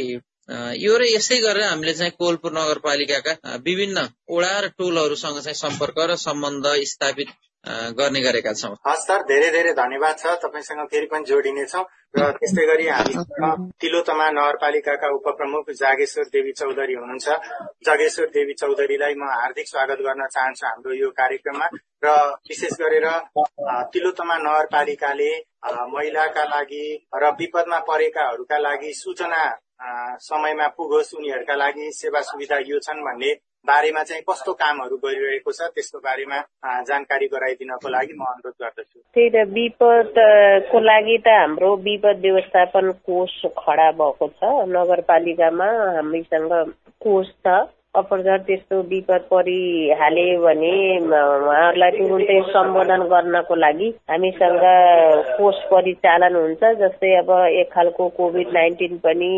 यो 0.78 0.96
र 0.98 1.06
यसै 1.06 1.38
गरेर 1.40 1.64
हामीले 1.64 1.94
चाहिँ 1.94 2.12
कोलपुर 2.18 2.52
नगरपालिकाका 2.52 3.56
विभिन्न 3.64 4.08
ओडा 4.30 4.52
र 4.60 4.68
टोलहरूसँग 4.78 5.40
चाहिँ 5.40 5.60
सम्पर्क 5.60 5.98
र 6.10 6.16
सम्बन्ध 6.24 6.66
स्थापित 6.92 7.28
गर्ने 7.64 8.20
गरेका 8.20 8.52
छौँ। 8.52 8.74
हस् 8.86 9.04
सर 9.06 9.22
धेरै 9.28 9.50
धेरै 9.52 9.72
धन्यवाद 9.74 10.16
छ। 10.18 10.26
तपाईँसँग 10.42 10.86
फेरि 10.88 11.06
पनि 11.06 11.24
जोडिनेछौँ 11.24 11.84
र 12.16 12.30
त्यस्तै 12.32 12.64
गरी 12.66 12.86
हामी 12.88 13.14
तिलोतमा 13.76 14.26
नगरपालिकाका 14.30 15.08
उपप्रमुख 15.12 15.70
जागेश्वर 15.76 16.24
देवी 16.32 16.52
चौधरी 16.52 16.94
हुनुहुन्छ। 16.94 17.28
जगेश्वर 17.84 18.26
देवी 18.32 18.54
चौधरीलाई 18.54 19.14
म 19.14 19.28
हार्दिक 19.30 19.68
स्वागत 19.68 19.98
गर्न 20.00 20.26
चाहन्छु 20.26 20.66
हाम्रो 20.66 20.92
यो 20.94 21.10
कार्यक्रममा 21.12 21.66
र 22.04 22.08
विशेष 22.48 22.74
गरेर 22.80 23.06
तिलोतमा 23.92 24.36
नगरपालिकाले 24.38 25.30
महिलाका 25.94 26.44
लागि 26.44 26.84
र 27.14 27.30
विपदमा 27.38 27.78
परेकाहरूका 27.84 28.58
लागि 28.58 28.92
सूचना 28.94 29.42
समयमा 30.20 30.66
पुगोस् 30.76 31.14
उनीहरूका 31.14 31.54
लागि 31.56 31.90
सेवा 31.92 32.20
सुविधा 32.22 32.58
यो 32.64 32.78
छन् 32.80 33.04
भन्ने 33.04 33.30
बारेमा 33.66 34.02
चाहिँ 34.02 34.22
कस्तो 34.28 34.52
कामहरू 34.56 34.96
गरिरहेको 35.04 35.52
छ 35.52 35.68
त्यसको 35.74 35.98
बारेमा 36.00 36.38
जानकारी 36.88 37.26
गराइदिनको 37.34 37.88
लागि 37.88 38.14
म 38.16 38.24
अनुरोध 38.24 38.56
गर्दछु। 38.62 38.98
त्यही 39.14 39.28
त 39.30 39.36
विपदको 39.52 40.80
लागि 40.80 41.16
त 41.18 41.28
हाम्रो 41.28 41.70
विपद 41.86 42.16
व्यवस्थापन 42.24 42.90
कोष 43.04 43.34
खडा 43.58 43.90
भएको 44.00 44.26
छ। 44.38 44.40
नगरपालिकामा 44.76 45.68
हामीसँग 45.96 46.52
कोष 47.04 47.28
छ। 47.44 47.58
अपरझर 47.94 48.38
त्यस्तो 48.46 48.80
विपद 48.88 49.22
परिहाले 49.30 50.24
भने 50.38 50.74
उहाँहरूलाई 50.98 51.90
तुरुन्तै 51.90 52.40
सम्बोधन 52.48 53.00
गर्नको 53.12 53.54
लागि 53.54 53.88
हामीसँग 54.10 54.66
कोष 55.38 55.56
परिचालन 55.70 56.36
हुन्छ 56.36 56.70
जस्तै 56.80 57.10
अब 57.16 57.30
एक 57.60 57.72
खालको 57.72 58.08
कोभिड 58.18 58.52
नाइन्टिन 58.54 58.96
पनि 59.04 59.30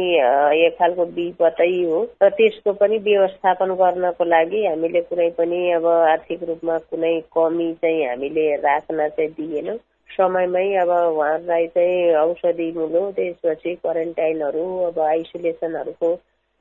एक 0.66 0.76
खालको 0.78 1.04
विपदै 1.16 1.68
हो। 1.85 2.02
र 2.23 2.28
त्यसको 2.37 2.73
पनि 2.82 2.99
व्यवस्थापन 3.09 3.73
गर्नको 3.75 4.25
लागि 4.25 4.64
हामीले 4.66 5.00
कुनै 5.09 5.28
पनि 5.38 5.61
अब 5.73 5.87
आर्थिक 5.87 6.42
रूपमा 6.49 6.76
कुनै 6.92 7.14
कमी 7.32 7.73
चाहिँ 7.80 8.04
हामीले 8.09 8.44
राख्न 8.66 9.09
चाहिँ 9.16 9.30
दिएनौँ। 9.30 9.78
समयमै 10.11 10.66
अब 10.76 10.90
उहाँहरूलाई 10.90 11.66
चाहिँ 11.73 12.14
औषधि 12.16 12.68
मुलो 12.76 13.02
त्यसपछि 13.16 13.75
क्वारेन्टाइनहरू 13.75 14.66
अब 14.87 15.00
आइसोलेसनहरूको 15.06 16.12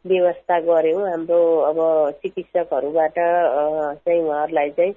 व्यवस्था 0.06 0.60
गऱ्यौँ 0.62 1.10
हाम्रो 1.10 1.40
अब 1.62 1.78
चिकित्सकहरूबाट 2.22 3.16
चाहिँ 3.16 4.22
उहाँहरूलाई 4.22 4.70
चाहिँ 4.70 4.94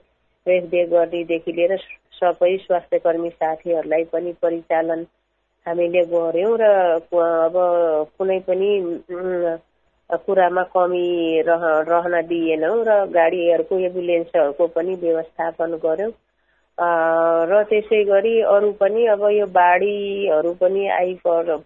रेखदेख 0.47 0.89
गर्नेदेखि 0.91 1.53
लिएर 1.53 1.77
सबै 2.15 2.57
स्वास्थ्य 2.57 2.99
कर्मी 2.99 3.31
साथीहरूलाई 3.33 4.05
पनि 4.13 4.33
परिचालन 4.43 5.07
हामीले 5.67 6.05
गऱ्यौँ 6.07 6.57
र 6.57 6.65
अब 7.05 7.55
कुनै 8.19 8.39
पनि 8.49 8.71
कुरामा 10.21 10.63
कमी 10.73 11.07
रह 11.43 11.63
रहन 11.85 12.21
दिएनौँ 12.27 12.77
र 12.85 12.97
गाडीहरूको 13.11 13.79
एम्बुलेन्सहरूको 13.83 14.67
पनि 14.73 14.95
व्यवस्थापन 15.01 15.77
गऱ्यौँ 15.85 16.13
र 16.79 17.63
त्यसै 17.63 18.03
गरी 18.05 18.35
अरू 18.51 18.71
पनि 18.73 19.07
अब 19.07 19.23
यो 19.31 19.47
बाढीहरू 19.55 20.53
पनि 20.61 20.87
आइपर 20.91 21.57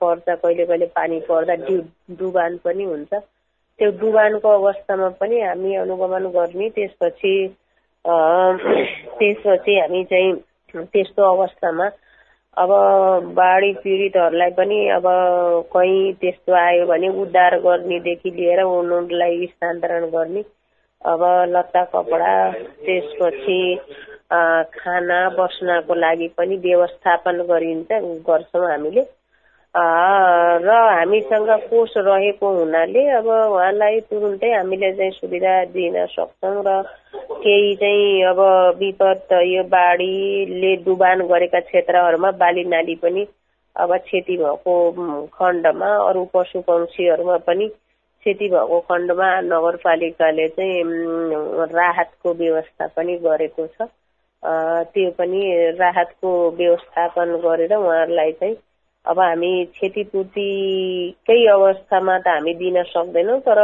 पर्छ 0.00 0.26
कहिले 0.28 0.64
कहिले 0.66 0.86
पानी 0.94 1.20
पर्दा 1.28 1.54
डु 1.64 1.76
डुबान 2.16 2.56
पनि 2.64 2.84
हुन्छ। 2.84 3.12
त्यो 3.12 3.90
डुबानको 4.00 4.48
अवस्थामा 4.50 5.08
पनि 5.20 5.40
हामी 5.40 5.74
अनुगमन 5.76 6.26
गर्ने 6.32 6.68
त्यसपछि 6.70 7.34
त्यसपछि 8.04 9.78
हामी 9.78 10.04
चाहिँ 10.04 10.32
त्यस्तो 10.86 11.22
अवस्थामा 11.24 11.90
अब 12.56 12.70
बाढी 13.34 13.72
पीडितहरूलाई 13.82 14.50
पनि 14.50 14.78
अब 14.88 15.04
कहीँ 15.72 16.12
त्यस्तो 16.20 16.52
आयो 16.56 16.86
भने 16.86 17.08
उद्धार 17.22 17.58
गर्नेदेखि 17.60 18.30
लिएर 18.30 18.62
उनीहरूलाई 18.62 19.46
स्थानान्तरण 19.46 20.06
गर्ने 20.10 20.42
अब 21.02 21.22
लत्ता 21.48 21.84
कपडा 21.84 22.34
त्यसपछि 22.80 23.60
खाना 24.74 25.18
बस्नको 25.30 25.94
लागि 25.94 26.28
पनि 26.38 26.56
व्यवस्थापन 26.56 27.42
गरिन्छ 27.42 28.00
गर्छौँ 28.26 28.66
हामीले। 28.70 29.04
र 29.74 30.70
हामीसँग 30.90 31.50
कोष 31.70 31.92
रहेको 31.98 32.50
हुनाले 32.50 33.06
अब 33.12 33.26
उहाँलाई 33.26 34.00
तुरुन्तै 34.00 34.52
हामीले 34.52 34.92
चाहिँ 34.92 35.10
सुविधा 35.12 35.54
दिन 35.70 36.04
सक्छौँ 36.08 36.62
र 36.66 36.82
केही 37.36 37.74
चाहिँ 37.76 38.22
अब 38.24 38.40
विपद 38.78 39.32
यो 39.44 39.62
बाढीले 39.68 40.74
डुबान 40.82 41.26
गरेका 41.26 41.60
क्षेत्रहरूमा 41.62 42.30
बाली 42.36 42.64
नाली 42.66 42.94
पनि 42.94 43.26
अब 43.76 43.96
क्षति 43.98 44.36
भएको 44.36 44.74
खण्डमा 45.32 45.94
अरू 46.08 46.24
पशु 46.34 46.60
पक्षीहरूमा 46.60 47.36
पनि 47.46 47.70
क्षति 48.20 48.48
भएको 48.48 48.80
खण्डमा 48.88 49.28
नगरपालिकाले 49.40 50.48
चाहिँ 50.48 50.82
राहतको 51.74 52.34
व्यवस्था 52.34 52.86
पनि 52.96 53.16
गरेको 53.24 53.66
छ। 53.66 53.88
त्यो 54.94 55.10
पनि 55.18 55.40
राहतको 55.78 56.30
व्यवस्थापन 56.56 57.36
गरेर 57.44 57.74
उहाँहरूलाई 57.76 58.32
चाहिँ 58.32 58.56
अब 59.04 59.18
हामी 59.20 59.52
क्षतिपूर्तिकै 59.74 61.44
अवस्थामा 61.52 62.18
त 62.18 62.28
हामी 62.28 62.54
दिन 62.54 62.82
सक्दैनौँ 62.92 63.40
तर 63.48 63.60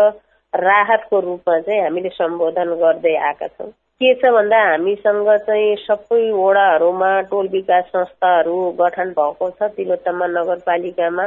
राहतको 0.52 1.20
रूपमा 1.20 1.58
चाहिँ 1.60 1.82
हामीले 1.82 2.08
सम्बोधन 2.18 2.74
गर्दै 2.82 3.14
आएका 3.28 3.46
छौँ। 3.46 3.70
के 4.00 4.14
छ 4.20 4.30
भन्दा 4.34 4.58
हामीसँग 4.64 5.28
चाहिँ 5.46 5.76
सबै 5.86 6.22
वडाहरूमा 6.32 7.10
टोल 7.30 7.48
विकास 7.48 7.84
संस्थाहरू 7.94 8.56
गठन 8.80 9.10
भएको 9.18 9.50
छ। 9.50 9.70
तिलोत्तमा 9.76 10.26
नगरपालिकामा 10.38 11.26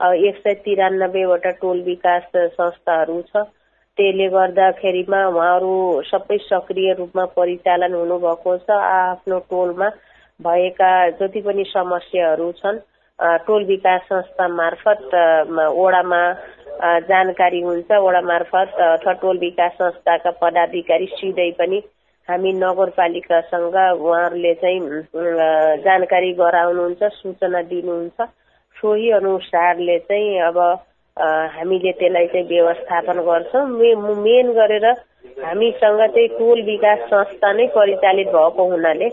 एक 0.00 0.36
सय 0.36 0.54
तिरानब्बेवटा 0.64 1.50
टोल 1.60 1.82
विकास 1.82 2.22
संस्थाहरू 2.36 3.20
छ। 3.22 3.44
त्यसले 3.98 4.26
गर्दाखेरिमा 4.28 5.20
उहाँहरू 5.28 5.74
सबै 6.10 6.38
सक्रिय 6.42 6.92
रूपमा 6.98 7.24
परिचालन 7.36 7.94
हुनुभएको 7.94 8.56
छ। 8.58 8.70
आफ्नो 8.70 9.38
टोलमा 9.50 9.88
भएका 10.40 10.90
जति 11.20 11.40
पनि 11.46 11.64
समस्याहरू 11.68 12.50
छन् 12.60 12.78
टोल 13.46 13.64
विकास 13.64 14.00
संस्था 14.08 14.48
मार्फत 14.48 15.00
वडामा 15.78 16.22
जानकारी 17.06 17.60
हुन्छ। 17.62 17.90
वडा 17.92 18.20
मार्फत 18.32 18.74
अथवा 18.82 19.12
टोल 19.22 19.38
विकास 19.38 19.72
संस्थाका 19.78 20.30
पदाधिकारी 20.42 21.06
सिधै 21.14 21.50
पनि 21.58 21.82
हामी 22.28 22.52
नगरपालिकासँग 22.58 23.76
उहाँहरूले 23.76 24.54
चाहिँ 24.62 24.80
जानकारी 25.86 26.32
गराउनुहुन्छ 26.34 27.02
सूचना 27.14 27.62
दिनुहुन्छ। 27.70 28.20
सोही 28.82 29.10
अनुसारले 29.12 29.98
चाहिँ 30.00 30.40
अब 30.42 30.58
हामीले 31.54 31.92
त्यसलाई 31.92 32.26
चाहिँ 32.26 32.46
व्यवस्थापन 32.48 33.18
गर्छौँ। 33.22 33.66
मेन 34.18 34.52
गरेर 34.52 34.86
हामीसँग 35.40 36.00
चाहिँ 36.06 36.28
टोल 36.28 36.62
विकास 36.62 36.98
संस्था 37.10 37.52
नै 37.52 37.66
परिचालित 37.76 38.28
भएको 38.28 38.64
हुनाले 38.70 39.08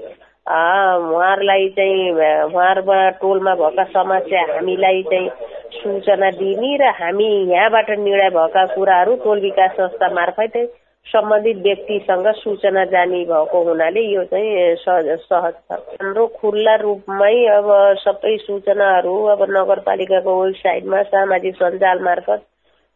उहाँहरूलाई 0.50 1.68
चाहिँ 1.70 2.12
उहाँहरूमा 2.12 2.98
टोलमा 3.22 3.54
भएका 3.56 3.84
समस्या 3.94 4.42
हामीलाई 4.54 5.04
चाहिँ 5.04 5.30
सूचना 5.76 6.30
दिने 6.34 6.76
र 6.78 6.90
हामी 6.98 7.30
यहाँबाट 7.52 7.90
निर्णय 8.00 8.30
भएका 8.30 8.66
कुराहरू 8.74 9.16
टोल 9.24 9.40
विकास 9.42 9.72
संस्था 9.78 10.10
मार्फतै 10.14 10.66
सम्बन्धित 11.12 11.58
व्यक्तिसँग 11.64 12.28
सूचना 12.38 12.84
जाने 12.92 13.24
भएको 13.26 13.64
हुनाले 13.64 14.02
यो 14.14 14.24
चाहिँ 14.32 14.76
सहज 14.82 15.08
छ। 15.26 15.32
हाम्रो 15.34 16.26
खुल्ला 16.38 16.76
रूपमै 16.82 17.36
अब 17.56 17.68
सबै 18.04 18.36
सूचनाहरू 18.46 19.16
अब 19.34 19.42
नगरपालिकाको 19.50 20.36
वेबसाइटमा 20.42 21.02
सामाजिक 21.10 21.56
सञ्जाल 21.56 22.00
मार्फत 22.10 22.46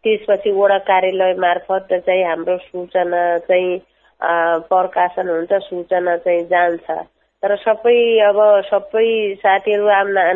त्यसपछि 0.04 0.52
वडा 0.52 0.78
कार्यालय 0.90 1.34
मार्फत 1.40 1.94
चाहिँ 2.06 2.24
हाम्रो 2.24 2.58
सूचना 2.70 3.24
चाहिँ 3.50 3.78
प्रकाशन 4.70 5.30
हुन्छ 5.30 5.54
सूचना 5.64 6.16
चाहिँ 6.24 6.44
जान्छ। 6.48 6.88
तर 7.44 7.56
सबै 7.60 8.00
अब 8.30 8.38
सबै 8.70 9.10
साथीहरू 9.44 9.86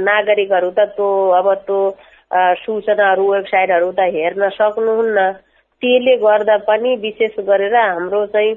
नागरिकहरू 0.03 0.69
त 0.71 0.91
त्यो 0.95 1.09
अब 1.39 1.53
त्यो 1.67 1.79
सूचनाहरू 2.63 3.31
वेबसाइटहरू 3.33 3.91
त 3.91 4.07
हेर्न 4.15 4.49
सक्नुहुन्न। 4.55 5.19
त्यसले 5.81 6.15
गर्दा 6.17 6.57
पनि 6.67 6.95
विशेष 7.01 7.39
गरेर 7.47 7.75
हाम्रो 7.75 8.25
चाहिँ 8.27 8.53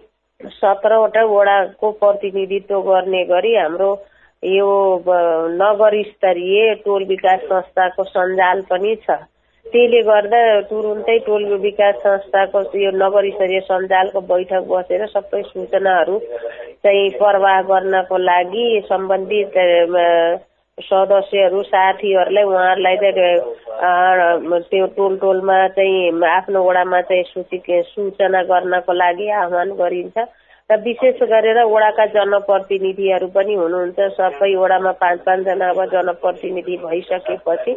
सत्रवटा 0.53 1.25
वडाको 1.31 1.91
प्रतिनिधित्व 2.01 2.81
गर्ने 2.83 3.25
गरी 3.25 3.55
हाम्रो 3.57 3.91
यो 4.43 4.71
नगर 5.55 6.03
स्तरीय 6.05 6.75
टोल 6.85 7.05
विकास 7.09 7.41
संस्थाको 7.45 8.05
सञ्जाल 8.05 8.61
पनि 8.71 8.95
छ। 9.05 9.19
त्यसले 9.67 10.01
गर्दा 10.03 10.41
तुरुन्तै 10.69 11.19
टोल 11.27 11.45
विकास 11.61 11.95
संस्थाको 12.05 12.63
यो 12.79 12.91
नगर 12.97 13.31
स्तरीय 13.31 13.61
सञ्जालको 13.69 14.21
बैठक 14.31 14.65
बसेर 14.71 15.07
सबै 15.07 15.43
सूचनाहरू 15.43 16.19
चाहिँ 16.85 17.11
प्रवाह 17.19 17.61
गर्नको 17.69 18.19
लागि 18.19 18.67
सम्बन्धित 18.89 19.59
सदस्यहरू 20.89 21.63
साथीहरूलाई 21.63 22.45
उहाँहरूलाई 22.45 22.97
चाहिँ 22.97 24.61
त्यो 24.71 24.87
टोल 24.97 25.17
टोलमा 25.19 25.57
चाहिँ 25.77 26.25
आफ्नो 26.27 26.63
वडामा 26.65 27.01
चाहिँ 27.09 27.25
सूचित 27.33 27.71
सूचना 27.87 28.43
गर्नको 28.51 28.93
लागि 28.93 29.29
आह्वान 29.43 29.71
गरिन्छ। 29.81 30.19
र 30.71 30.77
विशेष 30.83 31.23
गरेर 31.31 31.59
वडाका 31.67 32.05
जनप्रतिनिधिहरू 32.15 33.27
पनि 33.35 33.55
हुनुहुन्छ। 33.55 33.99
सबै 34.19 34.55
वडामा 34.55 34.93
पाँच 35.03 35.19
पाँचजना 35.27 35.69
अब 35.69 35.81
जनप्रतिनिधि 35.93 36.77
भइसकेपछि 36.85 37.73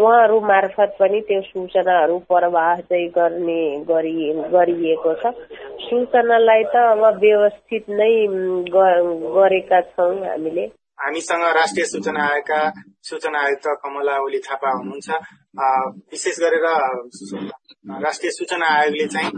उहाँहरू 0.00 0.40
मार्फत 0.40 0.96
पनि 1.00 1.20
त्यो 1.28 1.40
सूचनाहरू 1.52 2.18
प्रवाह 2.24 2.80
चाहिँ 2.88 3.08
गर्ने 3.18 3.60
गरिएको 3.84 5.12
छ। 5.20 5.32
सूचनालाई 5.84 6.62
त 6.72 6.76
अब 6.88 7.04
व्यवस्थित 7.20 7.84
नै 8.00 8.12
गरेका 9.36 9.80
छौँ 9.92 10.14
हामीले। 10.24 10.66
हामीसँग 10.98 11.42
राष्ट्रिय 11.56 11.84
सूचना 11.86 12.22
आयोगका 12.26 12.60
सूचना 13.08 13.38
आयुक्त 13.38 13.66
कमला 13.82 14.14
ओली 14.18 14.38
थापा 14.46 14.70
हुनुहुन्छ। 14.78 15.08
विशेष 15.58 16.38
गरेर 16.40 16.66
राष्ट्रिय 18.04 18.30
सूचना 18.30 18.66
आयोगले 18.78 19.06
चाहिँ 19.06 19.30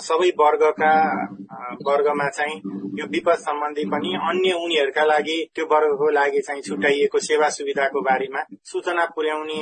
सबै 0.00 0.30
वर्गका 0.38 0.92
वर्गमा 1.86 2.28
चाहिँ 2.28 2.56
यो 2.98 3.06
विपद 3.06 3.38
सम्बन्धी 3.38 3.84
पनि 3.92 4.10
अन्य 4.30 4.52
उनीहरूका 4.64 5.04
लागि 5.04 5.38
त्यो 5.54 5.64
वर्गको 5.66 6.10
लागि 6.10 6.40
चाहिँ 6.46 6.62
छुट्याइएको 6.62 7.18
सेवा 7.18 7.48
सुविधाको 7.48 8.00
बारेमा 8.00 8.42
सूचना 8.72 9.04
पुर्याउने 9.16 9.60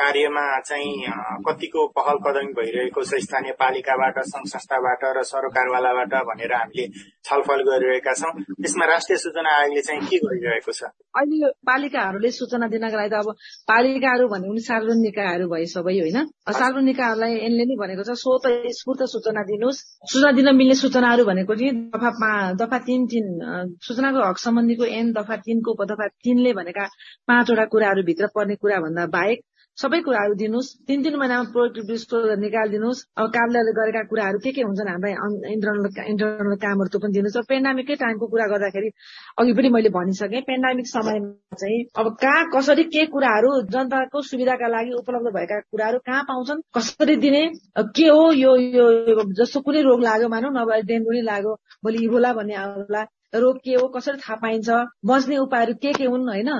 कार्यमा 0.00 0.44
चाहिँ 0.60 0.92
कतिको 1.46 1.86
पहल 1.96 2.16
कदमी 2.26 2.52
भइरहेको 2.52 3.02
छ 3.04 3.20
स्थानीय 3.24 3.52
पालिकाबाट 3.60 4.18
संघ 4.18 4.46
संस्थाबाट 4.46 5.04
र 5.16 5.22
सरकारवालाबाट 5.22 6.14
भनेर 6.28 6.52
हामीले 6.54 6.86
छलफल 7.24 7.60
गरिरहेका 7.68 8.12
छौँ। 8.12 8.32
त्यसमा 8.40 8.84
राष्ट्रिय 8.86 9.18
सूचना 9.18 9.50
आयोगले 9.58 9.82
चाहिँ 9.82 10.00
के 10.08 10.16
गरिरहेको 10.24 10.72
छ? 10.72 10.82
अहिले 11.14 11.48
पालिकाहरूले 11.62 12.30
सूचना 12.30 12.66
दिनका 12.72 12.96
लागि 12.96 13.10
त 13.10 13.14
अब 13.20 13.28
पालिकाहरू 13.68 14.26
भने 14.32 14.48
सार्वजनिक 14.58 14.99
निकायहरू 15.00 15.46
भए 15.48 15.66
सबै 15.66 15.94
होइन? 15.98 16.18
सार्वजनिक 16.50 16.86
निकायहरूलाई 16.86 17.32
यसले 17.36 17.64
नै 17.64 17.76
भनेको 17.76 18.02
छ 18.02 18.16
स्वत 18.16 18.46
स्फूर्त 18.78 19.02
सूचना 19.12 19.42
दिनुहोस्। 19.50 19.80
सूचना 20.06 20.30
दिन 20.32 20.48
मिल्ने 20.56 20.74
सूचनाहरू 20.76 21.24
भनेको 21.24 21.54
चाहिँ 21.54 21.74
दफा 21.94 22.30
दफा 22.56 22.78
तिन 22.86 23.06
तिन 23.06 23.26
सूचनाको 23.82 24.26
हक 24.28 24.38
सम्बन्धीको 24.38 24.84
एन 24.92 25.12
दफा 25.12 25.36
तिनको 25.44 25.76
दफा 25.84 26.06
तिनले 26.20 26.52
भनेका 26.54 26.84
पाँचवटा 27.26 27.64
कुराहरूभित्र 27.72 28.26
पर्ने 28.34 28.54
कुरा 28.56 28.80
भन्दा 28.80 29.06
बाहेक 29.10 29.38
सबै 29.80 30.00
कुराहरू 30.06 30.34
दिनुहोस्। 30.42 30.68
तिन 30.88 31.02
तिन 31.04 31.14
महिनामा 31.20 31.50
प्रोडक्टिभ 31.52 31.90
स्टोर 32.04 32.36
निकालिदिनुहोस्। 32.44 33.00
अब 33.16 33.26
कार्यालयले 33.36 33.72
गरेका 33.78 34.02
कुराहरू 34.10 34.38
के 34.44 34.50
के 34.52 34.62
हुन्छन् 34.62 34.90
हाम्रा 34.92 35.10
इन्टरनल 35.54 35.86
इन्टरनल 36.12 36.56
कामहरू 36.64 36.88
त्यो 36.92 37.00
पनि 37.00 37.12
दिनुहोस्। 37.16 37.48
पेन्डामिककै 37.52 37.96
टाइमको 38.02 38.26
कुरा 38.32 38.46
गर्दाखेरि 38.52 38.90
अघि 39.40 39.52
पनि 39.58 39.68
मैले 39.76 39.90
भनिसकेँ 39.96 40.42
पेन्डामिक 40.50 40.86
समयमा 40.86 41.56
चाहिँ 41.56 41.78
अब 41.96 42.06
कहाँ 42.22 42.42
कसरी 42.54 42.84
के 42.94 43.06
कुराहरू 43.14 43.50
जनताको 43.74 44.22
सुविधाका 44.30 44.68
लागि 44.68 44.92
उपलब्ध 45.00 45.32
भएका 45.36 45.60
कुराहरू 45.70 45.98
कहाँ 46.06 46.22
पाउँछन् 46.30 46.60
कसरी 46.76 47.16
दिने 47.24 47.42
के 47.96 48.08
हो 48.08 48.24
यो 48.34 48.56
यो 48.76 48.86
जस्तो 49.40 49.60
कुनै 49.62 49.82
रोग 49.82 50.02
लाग्यो 50.02 50.28
मानौ 50.28 50.50
नभए 50.58 50.82
डेङ्गु 50.90 51.12
नै 51.12 51.22
लाग्यो 51.30 51.54
भोलि 51.84 52.04
इभोला 52.04 52.32
भन्ने 52.34 52.54
आउला 52.56 53.02
रोग 53.36 53.56
के 53.64 53.74
हो 53.74 53.88
कसरी 53.96 54.18
थाहा 54.18 54.36
पाइन्छ 54.42 54.68
बच्ने 55.06 55.36
उपायहरू 55.38 55.74
के 55.82 55.92
के 55.92 56.04
हुन् 56.04 56.28
होइन? 56.28 56.50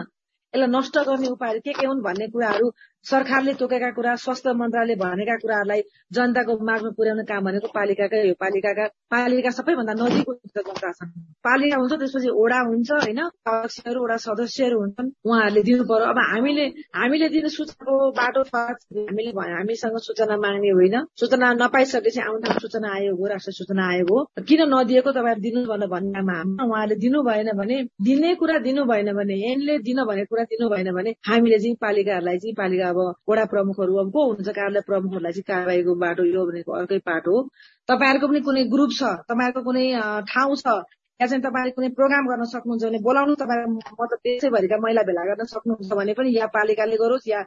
यसलाई 0.54 0.68
नष्ट 0.70 0.98
गर्ने 1.08 1.28
उपायहरू 1.28 1.60
के 1.64 1.72
के 1.72 1.86
हुन् 1.86 2.02
भन्ने 2.02 2.26
कुराहरू 2.28 2.70
सरकारले 3.04 3.52
तोकेका 3.56 3.90
कुरा 3.96 4.14
स्वास्थ्य 4.20 4.52
मन्त्रालयले 4.52 4.94
भनेका 5.00 5.36
कुराहरूलाई 5.42 5.82
जनताको 6.12 6.52
मागमा 6.68 6.90
पुर्याउने 6.96 7.24
काम 7.24 7.44
भनेको 7.44 7.68
पालिकाकै 7.72 8.20
हो। 8.28 8.34
पालिकाका 8.36 8.84
पालिका 9.10 9.50
सबैभन्दा 9.58 9.92
नजिक 10.00 10.28
जनता 10.56 10.90
छन् 10.92 11.10
पालिका 11.40 11.76
हुन्छ 11.80 11.92
त्यसपछि 11.96 12.30
ओडा 12.42 12.58
हुन्छ 12.68 12.90
होइन? 12.92 13.20
अध्यक्षहरू 13.20 13.98
ओडा 14.04 14.16
सदस्यहरू 14.26 14.76
हुन्छन् 14.80 15.08
उहाँहरूले 15.24 15.62
दिनु 15.68 15.84
पर्यो। 15.90 16.06
अब 16.12 16.18
हामीले 16.30 16.64
हामीले 16.92 17.28
दिने 17.34 17.48
सूचनाको 17.56 17.94
बाटो 18.20 18.42
हामीले 18.52 19.30
हामीसँग 19.32 19.96
सूचना 20.06 20.36
माग्ने 20.36 20.70
होइन। 20.76 20.96
सूचना 21.20 21.52
नपाइसकेपछि 21.56 22.20
आउँदा 22.20 22.58
सूचना 22.60 22.88
आयोग 22.96 23.18
हो 23.20 23.26
राष्ट्रिय 23.32 23.54
सूचना 23.60 23.82
आयोग 23.92 24.10
हो। 24.12 24.18
किन 24.44 24.60
नदिएको 24.74 25.10
तपाईँहरू 25.16 25.40
दिनु 25.40 25.64
भनेर 25.72 25.88
भन्नेमा 25.88 26.36
उहाँले 26.68 26.94
दिनु 27.00 27.22
भएन 27.24 27.50
भने 27.56 27.76
दिने 28.04 28.34
कुरा 28.36 28.58
दिनु 28.68 28.84
भएन 28.84 29.12
भने 29.16 29.34
यिनले 29.40 29.78
दिन 29.88 30.04
भने 30.04 30.24
कुरा 30.28 30.44
दिनु 30.52 30.68
भएन 30.68 30.92
भने 30.92 31.10
हामीले 31.28 31.58
चाहिँ 31.58 31.76
पालिकाहरूलाई 31.80 32.38
चाहिँ 32.38 32.54
पालिका 32.60 32.89
अब 32.90 32.98
वडा 33.30 33.44
प्रमुखहरू 33.52 33.96
अब 34.02 34.08
को 34.12 34.20
हुनुहुन्छ 34.26 34.56
कार्यालय 34.56 34.86
प्रमुखहरूलाई 34.86 35.32
चाहिँ 35.32 35.48
कारवाहीको 35.50 35.94
बाटो 36.04 36.24
यो 36.28 36.46
भनेको 36.46 36.72
अर्कै 36.80 36.98
बाटो 37.10 37.30
हो। 37.30 37.42
तपाईँहरूको 37.88 38.26
पनि 38.28 38.40
कुनै 38.48 38.64
ग्रुप 38.72 38.90
छ? 38.92 39.02
तपाईँहरूको 39.28 39.62
कुनै 39.64 39.84
ठाउँ 40.30 40.56
छ? 40.56 40.80
या 41.20 41.26
चाहिँ 41.26 41.42
तपाईँले 41.44 41.70
कुनै 41.76 41.88
प्रोग्राम 41.96 42.24
गर्न 42.28 42.44
सक्नुहुन्छ 42.48 42.84
भने 42.84 42.98
बोलाउनु 43.04 43.34
तपाईँ 43.36 43.64
मतलब 43.68 44.18
देशैभरिका 44.24 44.76
महिला 44.80 45.02
भेला 45.04 45.24
गर्न 45.28 45.44
सक्नुहुन्छ 45.52 45.92
भने 45.92 46.12
पनि 46.16 46.30
या 46.36 46.46
पालिकाले 46.54 46.96
गरोस् 46.96 47.28
या 47.28 47.40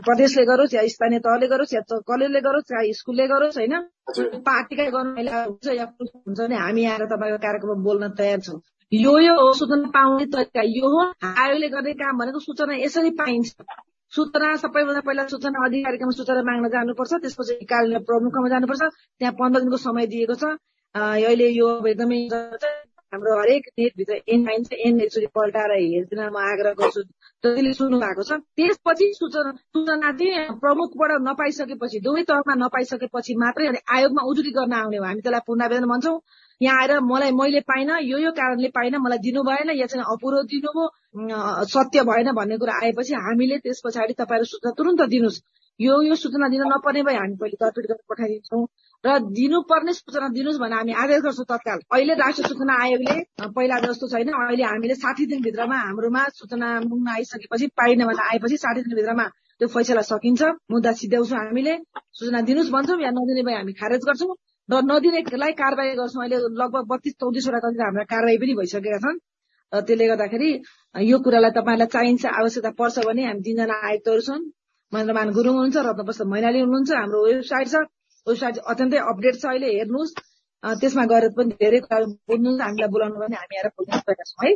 प्रदेशले 0.00 0.44
गरोस् 0.48 0.74
या 0.74 0.82
स्थानीय 0.88 1.18
तहले 1.26 1.46
गरोस् 1.52 1.74
या 1.74 1.82
कलेजले 2.08 2.40
गरोस् 2.40 2.72
या 2.72 2.80
स्कुलले 2.96 3.26
गरोस् 3.28 3.58
होइन? 3.58 3.74
पार्टीकै 4.48 4.88
गर्नु 4.96 5.12
महिला 5.12 5.44
हुन्छ 5.44 5.66
या 5.76 5.86
हुन्छ 6.00 6.40
भने 6.40 6.56
हामी 6.56 6.84
आएर 6.88 7.04
तपाईँको 7.12 7.38
कार्यक्रममा 7.44 7.84
बोल्न 7.84 8.08
तयार 8.16 8.40
छौँ। 8.48 8.60
यो 8.92 9.12
यो 9.20 9.36
सूचना 9.52 9.92
पाउने 9.92 10.26
तरिका। 10.32 10.62
यो 10.64 10.88
हो 10.88 11.00
आयोगले 11.36 11.68
गर्ने 11.68 11.92
काम 12.00 12.18
भनेको 12.18 12.40
सूचना 12.40 12.80
यसरी 12.80 13.10
पाइन्छ। 13.20 13.52
सूचना 14.12 14.54
सबैभन्दा 14.56 15.00
पहिला 15.06 15.24
सूचना 15.28 15.64
अधिकारीकोमा 15.66 16.12
सूचना 16.18 16.42
माग्न 16.48 16.68
जानुपर्छ 16.74 17.12
त्यसपछि 17.22 17.54
कार्यालय 17.72 17.98
प्रमुखमा 18.08 18.48
जानुपर्छ। 18.48 18.82
त्यहाँ 19.18 19.34
पन्ध्र 19.40 19.60
दिनको 19.60 19.76
समय 19.76 20.06
दिएको 20.12 20.34
छ। 20.34 20.56
अहिले 20.94 21.48
यो 21.52 21.68
एकदमै 21.92 22.20
हाम्रो 23.12 23.32
हरेक 23.40 23.68
नेटभित्र 23.78 24.14
एन 24.32 24.44
पाइन्छ 24.46 24.72
एन 24.86 25.00
एकचोटि 25.00 25.28
पल्टाएर 25.36 25.72
हेरिदिन 25.72 26.20
म 26.28 26.36
आग्रह 26.36 26.72
गर्छु। 26.80 27.02
जतिले 27.44 27.72
सुन्नु 27.76 27.98
भएको 28.00 28.22
छ 28.28 28.32
त्यसपछि 28.56 29.06
सूचना 29.20 29.52
सूचना 29.76 30.12
चाहिँ 30.18 30.56
प्रमुखबाट 30.60 31.12
नपाइसकेपछि 31.28 32.00
दुवै 32.04 32.22
तहमा 32.28 32.54
नपाइसकेपछि 32.64 33.36
मात्रै 33.44 33.66
अनि 33.72 33.80
आयोगमा 33.96 34.22
उजुरी 34.30 34.50
गर्न 34.58 34.72
आउने 34.80 34.96
हो। 34.96 35.04
हामी 35.04 35.20
त्यसलाई 35.24 35.46
पुनरावेदन 35.48 35.88
भन्छौँ। 35.88 36.16
यहाँ 36.60 36.80
आएर 36.80 36.98
मलाई 37.00 37.30
मैले 37.32 37.60
पाइनँ 37.66 37.98
यो 38.02 38.18
यो 38.18 38.30
कारणले 38.34 38.68
पाइनँ 38.74 38.98
मलाई 38.98 39.18
दिनु 39.18 39.42
भएन 39.44 39.70
या 39.78 39.86
चाहिँ 39.86 40.04
अपुरो 40.12 40.42
दिनुभयो 40.50 41.64
सत्य 41.66 42.02
भएन 42.10 42.32
भन्ने 42.34 42.56
कुरा 42.58 42.74
आएपछि 42.82 43.14
हामीले 43.14 43.58
त्यस 43.62 43.80
पछाडि 43.86 44.14
तपाईँहरू 44.18 44.44
सूचना 44.44 44.70
तुरन्त 44.78 45.02
दिनुहोस्। 45.08 45.40
यो 45.80 46.00
यो 46.02 46.14
सूचना 46.18 46.48
दिन 46.48 46.62
नपर्ने 46.66 47.02
भए 47.06 47.14
हामी 47.14 47.36
पहिले 47.40 47.56
दर्पित 47.62 47.84
गरेर 47.86 48.02
पठाइदिन्छौँ। 48.10 48.66
र 49.04 49.18
दिनुपर्ने 49.30 49.92
सूचना 49.94 50.28
दिनुहोस् 50.34 50.58
भनेर 50.58 50.78
हामी 50.78 50.92
आदेश 51.02 51.20
गर्छौँ 51.22 51.46
तत्काल। 51.46 51.78
अहिले 51.94 52.14
राष्ट्रिय 52.18 52.48
सूचना 52.48 52.74
आयोगले 52.82 53.14
पहिला 53.54 53.78
जस्तो 53.86 54.08
छैन 54.10 54.28
अहिले 54.34 54.64
हामीले 54.64 54.94
साठी 54.98 55.26
दिनभित्रमा 55.30 55.78
हाम्रोमा 55.78 56.22
सूचना 56.34 56.68
मुग्न 56.82 57.08
आइसकेपछि 57.14 57.66
पाइन 57.78 58.04
भनेर 58.04 58.26
आएपछि 58.26 58.56
साठी 58.58 58.80
दिनभित्रमा 58.82 59.26
त्यो 59.58 59.68
फैसला 59.70 60.02
सकिन्छ। 60.10 60.42
मुद्दा 60.74 60.92
सिध्याउँछौँ 60.98 61.38
हामीले। 61.38 61.78
सूचना 62.18 62.40
दिनुहोस् 62.50 62.74
भन्छौँ 62.74 63.00
या 63.00 63.10
नदिने 63.14 63.42
भए 63.46 63.54
हामी 63.54 63.72
खारेज 63.78 64.02
गर्छौँ। 64.02 64.34
नदिनेलाई 64.68 65.52
कारवाही 65.62 65.92
गर्छौँ। 66.00 66.22
अहिले 66.22 66.38
लगभग 66.60 66.84
बत्तीस 66.92 67.14
चौतिसवटा 67.20 67.58
कति 67.64 67.82
हाम्रा 67.82 68.04
कारवाही 68.12 68.38
पनि 68.38 68.54
भइसकेका 68.60 68.98
छन्। 69.04 69.18
र 69.72 69.80
त्यसले 69.88 70.06
गर्दाखेरि 70.12 70.50
यो 71.08 71.16
कुरालाई 71.24 71.52
तपाईँलाई 71.56 71.88
चाहिन्छ 71.94 72.24
आवश्यकता 72.24 72.70
पर्छ 72.80 72.96
भने 73.08 73.22
हामी 73.28 73.42
तिनजना 73.46 73.76
आयुक्तहरू 73.88 74.22
छन्। 74.28 74.42
महेन्द्रमान 74.92 75.28
गुरुङ 75.36 75.54
हुनुहुन्छ 75.56 75.78
रत्नप्रसाद 75.88 76.26
मैनाली 76.34 76.60
हुनुहुन्छ 76.64 76.90
हाम्रो 77.00 77.18
वेबसाइट 77.28 77.68
छ। 77.68 77.76
वेबसाइट 78.26 78.56
अत्यन्तै 78.72 78.98
अपडेट 79.12 79.34
छ 79.40 79.44
अहिले 79.52 79.68
हेर्नुहोस्। 79.78 80.12
त्यसमा 80.62 81.04
गएर 81.10 81.24
पनि 81.36 81.52
धेरै 81.60 81.78
कुरा 81.84 81.98
बुझ्नुहुन्छ 82.28 82.60
हामीलाई 82.60 82.90
बोलाउनु 82.94 83.18
भने 83.22 83.36
हामी 83.40 83.54
आएर 83.58 83.68
बोल्न 83.76 83.90
सकेका 83.98 84.24
छौँ 84.30 84.42
है। 84.44 84.52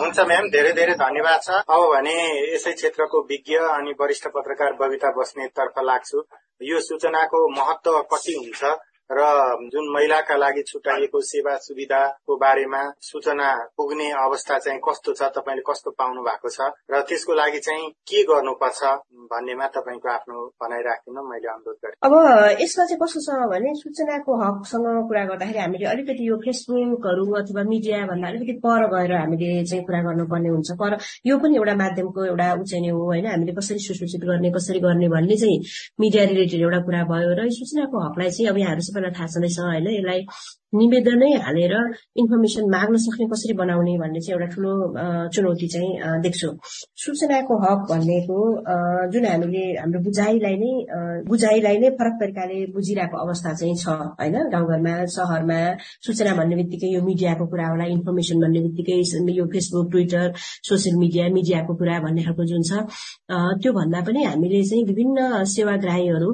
हुन्छ 0.00 0.18
म्याम 0.30 0.46
धेरै 0.54 0.72
धेरै 0.78 0.94
धन्यवाद 1.04 1.40
छ। 1.46 1.48
अब 1.74 1.82
भने 1.94 2.16
यसै 2.54 2.72
क्षेत्रको 2.80 3.18
विज्ञ 3.30 3.54
अनि 3.76 3.92
वरिष्ठ 4.00 4.24
पत्रकार 4.34 4.72
बबिता 4.80 5.08
बस्नेतर्फ 5.18 5.76
लाग्छु। 5.90 6.18
यो 6.70 6.80
सूचनाको 6.88 7.38
महत्व 7.60 7.94
कति 8.12 8.34
हुन्छ? 8.40 8.62
र 9.10 9.20
जुन 9.72 9.92
महिलाका 9.94 10.36
लागि 10.36 10.62
छुट्याइएको 10.62 11.20
सेवा 11.20 11.56
सुविधाको 11.56 12.36
बारेमा 12.36 12.82
सूचना 13.00 13.48
पुग्ने 13.76 14.10
अवस्था 14.24 14.58
चाहिँ 14.58 14.80
कस्तो 14.88 15.12
छ 15.12 15.30
तपाईँले 15.36 15.62
कस्तो 15.68 15.90
पाउनु 15.90 16.22
भएको 16.22 16.48
छ 16.48 16.72
र 16.90 17.00
त्यसको 17.08 17.34
लागि 17.34 17.58
चाहिँ 17.58 17.90
के 18.08 18.22
गर्नुपर्छ 18.24 18.82
भन्नेमा 19.32 19.66
तपाईँको 19.76 20.08
आफ्नो 20.08 20.36
भनाइ 20.62 20.82
राखिदिन 20.82 21.20
मैले 21.30 21.48
अनुरोध 21.48 21.76
गरेँ 21.84 21.96
अब 22.00 22.14
यसमा 22.62 22.84
चाहिँ 22.84 23.00
कस्तो 23.02 23.20
छ 23.20 23.48
भने 23.52 23.74
सूचनाको 23.74 24.32
हकसँग 24.42 24.86
कुरा 25.08 25.24
गर्दाखेरि 25.24 25.58
हामीले 25.58 25.86
अलिकति 25.86 26.28
यो 26.28 26.36
फेसबुकहरू 26.44 27.24
अथवा 27.34 27.62
मिडिया 27.68 28.06
भन्दा 28.06 28.28
अलिकति 28.28 28.52
पर 28.64 28.86
गएर 28.94 29.12
हामीले 29.12 29.64
चाहिँ 29.64 29.84
कुरा 29.84 30.00
गर्नुपर्ने 30.02 30.48
हुन्छ। 30.48 30.70
पर 30.80 30.96
यो 31.26 31.38
पनि 31.38 31.56
एउटा 31.56 31.74
माध्यमको 31.74 32.24
एउटा 32.24 32.46
उचाइने 32.54 32.88
हो 32.88 33.02
होइन? 33.04 33.26
हामीले 33.26 33.52
कसरी 33.52 33.78
सुसूचित 33.78 34.24
गर्ने 34.24 34.50
कसरी 34.50 34.80
गर्ने 34.80 35.08
भन्ने 35.08 35.36
चाहिँ 35.36 35.58
मिडिया 36.00 36.24
रिलेटेड 36.24 36.60
एउटा 36.60 36.80
कुरा 36.86 37.02
भयो 37.12 37.30
र 37.38 37.48
सूचनाको 37.58 37.96
हकलाई 38.06 38.30
चाहिँ 38.30 38.48
अब 38.50 38.58
यहाँहरू 38.58 38.82
सबैलाई 38.94 39.18
थाहा 39.18 39.26
छँदैछ 39.28 39.58
होइन 39.60 39.88
यसलाई 39.90 40.26
निवेदनै 40.80 41.30
हालेर 41.46 41.74
इन्फर्मेसन 42.22 42.64
माग्न 42.74 42.96
सक्ने 43.04 43.26
कसरी 43.32 43.54
बनाउने 43.62 43.94
भन्ने 44.02 44.20
चाहिँ 44.24 44.34
एउटा 44.36 44.48
ठुलो 44.54 44.72
चुनौती 45.34 45.68
चाहिँ 45.74 46.20
देख्छु। 46.24 46.48
सूचनाको 47.04 47.54
हक 47.64 47.80
भन्नेको 47.90 48.38
जुन 49.12 49.26
हामीले 49.26 49.64
हाम्रो 49.80 50.00
बुझाइलाई 50.06 50.56
नै 50.62 50.72
बुझाइलाई 51.30 51.76
नै 51.82 51.90
फरक 51.98 52.14
तरिकाले 52.22 52.58
बुझिरहेको 52.76 53.16
अवस्था 53.24 53.52
चाहिँ 53.60 53.76
छ 53.82 53.86
होइन? 54.20 54.36
गाउँघरमा 54.54 54.94
सहरमा 55.16 55.60
सूचना 56.06 56.32
भन्ने 56.40 56.56
बित्तिकै 56.60 56.88
यो 56.94 57.00
मिडियाको 57.10 57.46
कुरा 57.52 57.66
होला 57.72 57.84
इन्फर्मेसन 57.96 58.40
भन्ने 58.44 58.60
बित्तिकै 58.66 58.98
यो 59.38 59.46
फेसबुक 59.54 59.90
ट्विटर 59.92 60.32
सोसियल 60.70 60.96
मिडिया 61.02 61.28
मिडियाको 61.38 61.74
कुरा 61.80 61.98
भन्ने 62.06 62.22
खालको 62.26 62.44
जुन 62.50 62.62
छ 62.70 62.72
त्यो 63.62 63.72
भन्दा 63.78 64.00
पनि 64.08 64.24
हामीले 64.24 64.62
चाहिँ 64.70 64.84
विभिन्न 64.90 65.44
सेवाग्राहीहरू 65.54 66.30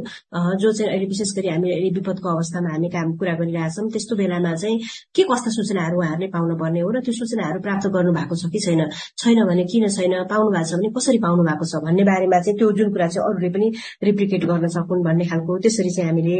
जो 0.62 0.72
चाहिँ 0.72 0.90
अहिले 0.90 1.06
विशेष 1.12 1.30
गरी 1.38 1.48
हामी 1.54 1.70
अहिले 1.76 1.90
विपदको 1.98 2.28
अवस्थामा 2.36 2.72
हामी 2.74 2.88
काम 2.96 3.16
कुरा 3.20 3.34
गरिरहेछौँ 3.40 3.88
त्यस्तो 3.94 4.16
बेलामा 4.30 4.54
चाहिँ 4.54 4.78
के 5.14 5.22
कस्ता 5.26 5.50
सूचनाहरू 5.50 5.98
उहाँहरूले 5.98 6.28
पाउनु 6.30 6.54
पर्ने 6.62 6.80
हो 6.80 6.90
र 6.94 7.00
त्यो 7.02 7.12
सूचनाहरू 7.18 7.58
प्राप्त 7.66 7.86
गर्नु 7.94 8.12
भएको 8.14 8.34
छ 8.38 8.46
कि 8.54 8.60
छैन? 8.64 8.80
छैन 9.18 9.38
भने 9.50 9.64
किन 9.70 9.88
छैन? 9.90 10.12
पाउनु 10.30 10.50
भएको 10.54 10.68
छ 10.70 10.72
भने 10.78 10.88
कसरी 10.94 11.18
पाउनु 11.26 11.42
भएको 11.48 11.64
छ 11.70 11.82
भन्ने 11.84 12.02
बारेमा 12.10 12.38
चाहिँ 12.46 12.56
त्यो 12.58 12.70
जुन 12.78 12.88
कुरा 12.94 13.06
चाहिँ 13.10 13.24
अरूले 13.26 13.50
पनि 13.54 13.66
रिप्लिकेट 14.06 14.42
गर्न 14.50 14.66
सकुन् 14.76 15.02
भन्ने 15.06 15.24
खालको 15.30 15.58
त्यसरी 15.66 15.90
चाहिँ 15.96 16.08
हामीले 16.10 16.36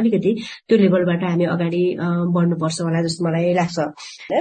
अलिकति 0.00 0.32
त्यो 0.68 0.76
लेभलबाट 0.82 1.22
हामी 1.28 1.44
अगाडि 1.54 1.82
बढ्नुपर्छ 2.36 2.78
होला 2.86 3.00
जस्तो 3.06 3.20
मलाई 3.28 3.52
लाग्छ। 3.60 3.78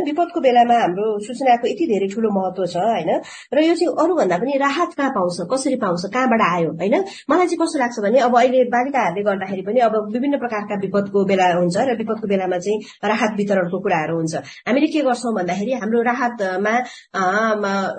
विपदको 0.08 0.39
बेलामा 0.47 0.77
हाम्रो 0.84 1.08
सूचनाको 1.27 1.65
यति 1.73 1.86
धेरै 1.91 2.08
ठुलो 2.15 2.29
महत्व 2.38 2.65
छ 2.73 2.75
होइन? 2.88 3.12
र 3.55 3.58
यो 3.67 3.75
चाहिँ 3.75 3.91
अरूभन्दा 4.03 4.38
पनि 4.41 4.58
राहत 4.65 4.89
कहाँ 4.97 5.12
पाउँछ? 5.17 5.38
कसरी 5.51 5.77
पाउँछ? 5.84 6.03
कहाँबाट 6.15 6.41
आयो? 6.49 6.71
होइन? 6.81 6.95
मलाई 7.29 7.47
चाहिँ 7.49 7.60
कस्तो 7.62 7.77
लाग्छ 7.84 7.97
भने 8.05 8.19
अब 8.29 8.36
अहिले 8.39 8.63
बालिकाहरूले 8.75 9.23
गर्दाखेरि 9.29 9.63
पनि 9.67 9.79
अब 9.88 9.95
विभिन्न 10.15 10.36
प्रकारका 10.43 10.75
विपदको 10.86 11.25
बेला 11.31 11.47
हुन्छ 11.60 11.77
र 11.89 11.95
विपदको 12.01 12.27
बेलामा 12.34 12.58
चाहिँ 12.65 12.77
राहत 13.04 13.32
वितरणको 13.38 13.78
कुराहरू 13.86 14.15
हुन्छ। 14.15 14.36
हामीले 14.67 14.88
के 14.93 15.02
गर्छौँ 15.08 15.34
भन्दाखेरि 15.38 15.71
हाम्रो 15.82 16.02
राहतमा 16.12 16.74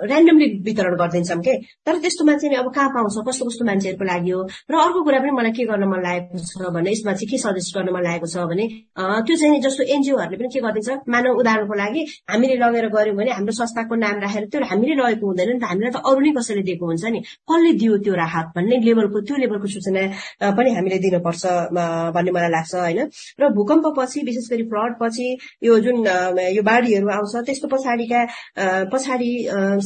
ऱ्यान्डमली 0.07 0.47
वितरण 0.67 0.93
गरिदिन्छौँ 1.01 1.41
के? 1.47 1.53
तर 1.85 1.95
त्यस्तोमा 2.03 2.33
चाहिँ 2.37 2.57
अब 2.57 2.67
कहाँ 2.75 2.89
पाउँछ? 2.95 3.15
कस्तो 3.27 3.43
कस्तो 3.49 3.63
मान्छेहरूको 3.69 4.05
लागि 4.11 4.31
हो? 4.31 4.41
र 4.71 4.73
अर्को 4.85 4.99
कुरा 5.07 5.19
पनि 5.23 5.31
मलाई 5.37 5.51
के 5.57 5.63
गर्न 5.71 5.83
मन 5.91 5.99
लागेको 6.07 6.37
छ 6.37 6.71
भने 6.75 6.91
यसमा 6.91 7.13
चाहिँ 7.17 7.29
के 7.31 7.37
सजेस्ट 7.37 7.71
गर्न 7.77 7.89
मन 7.95 8.03
लागेको 8.07 8.27
छ 8.33 8.35
भने 8.51 8.65
त्यो 9.27 9.35
चाहिँ 9.41 9.59
जस्तो 9.65 9.83
एनजिओहरूले 9.95 10.37
पनि 10.37 10.49
के 10.53 10.59
गरिदिन्छ? 10.65 10.89
मानव 11.13 11.31
उदाहरणको 11.41 11.75
लागि 11.83 12.01
हामीले 12.31 12.55
लगेर 12.63 12.87
गऱ्यौँ 12.95 13.15
भने 13.17 13.31
हाम्रो 13.37 13.53
संस्थाको 13.61 13.95
नाम 13.95 14.15
राखेर 14.25 14.43
त्यो 14.51 14.59
हामीले 14.71 14.93
लगेको 15.01 15.25
हुँदैन 15.27 15.49
नि 15.53 15.59
त। 15.59 15.63
हामीलाई 15.71 15.91
त 15.91 15.97
अरू 16.07 16.19
नै 16.25 16.31
कसैले 16.37 16.61
दिएको 16.67 16.85
हुन्छ 16.87 17.05
नि? 17.13 17.19
कसले 17.49 17.71
दियो 17.81 17.97
त्यो 18.05 18.13
राहत 18.23 18.45
भन्ने 18.55 18.75
लेभलको 18.87 19.17
त्यो 19.27 19.35
लेभलको 19.43 19.67
सूचना 19.75 20.01
पनि 20.57 20.69
हामीले 20.77 20.97
दिनुपर्छ 21.05 21.43
भन्ने 22.15 22.31
मलाई 22.35 22.51
लाग्छ 22.57 22.73
होइन? 22.75 22.99
र 23.41 23.43
भूकम्प 23.57 23.85
पछि 23.97 24.19
विशेष 24.27 24.47
गरी 24.51 24.63
फ्लड 24.77 24.93
पछि 25.01 25.27
यो 25.65 25.79
जुन 25.85 26.05
यो 26.57 26.63
बाढीहरू 26.69 27.09
आउँछ 27.17 27.35
त्यस्तो 27.49 27.67
पछाडिका 27.73 28.21
पछाडि 28.93 29.29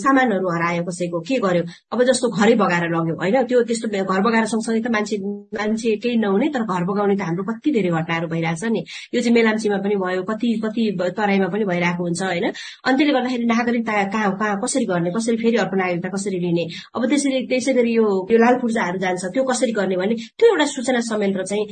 सामानहरू 0.04 0.48
हरायो 0.52 0.84
कसैको 0.84 1.20
के 1.28 1.40
गर्यो? 1.40 1.64
अब 1.94 2.04
जस्तो 2.12 2.28
घरै 2.36 2.56
बगाएर 2.62 2.86
लग्यो 2.92 3.16
होइन? 3.22 3.38
त्यो 3.48 3.62
त्यस्तो 3.70 3.88
घर 3.88 4.22
बगाएर 4.28 4.46
सँगसँगै 4.54 4.82
त 4.82 4.92
मान्छे 4.92 5.16
मान्छे 5.56 5.96
केही 6.04 6.18
नहुने 6.20 6.48
तर 6.56 6.64
घर 6.68 6.84
बगाउने 6.90 7.16
त 7.16 7.22
हाम्रो 7.28 7.44
कति 7.50 7.72
धेरै 7.72 7.90
घटनाहरू 7.90 8.28
भइरहेछ 8.34 8.64
नि। 8.76 8.82
यो 9.16 9.20
चाहिँ 9.22 9.34
मेलाम्चीमा 9.36 9.78
पनि 9.86 9.96
भयो 10.04 10.24
कति 10.32 10.50
कति 10.66 10.84
तराईमा 11.18 11.48
पनि 11.54 11.64
भइरहेको 11.72 12.04
हुन्छ 12.04 12.22
होइन? 12.24 12.46
अनि 12.86 12.96
त्यसले 12.98 13.14
गर्दाखेरि 13.14 13.46
नागरिकता 13.54 13.94
कहाँ 14.14 14.32
कहाँ 14.42 14.56
कसरी 14.64 14.86
गर्ने? 14.92 15.10
कसरी 15.18 15.38
फेरि 15.44 15.58
अर्को 15.64 15.76
नागरिकता 15.82 16.10
कसरी 16.16 16.40
लिने? 16.46 16.66
अब 16.96 17.02
त्यसरी 17.12 17.40
त्यसै 17.52 17.74
गरी 17.80 17.92
यो 17.96 18.06
यो 18.32 18.38
लाल 18.44 18.56
पूर्जाहरू 18.62 18.98
जान्छ 19.06 19.24
त्यो 19.34 19.44
कसरी 19.52 19.72
गर्ने 19.80 19.96
भने 20.02 20.16
त्यो 20.40 20.48
एउटा 20.52 20.66
सूचना 20.76 21.00
संयन्त्र 21.12 21.44
चाहिँ 21.52 21.66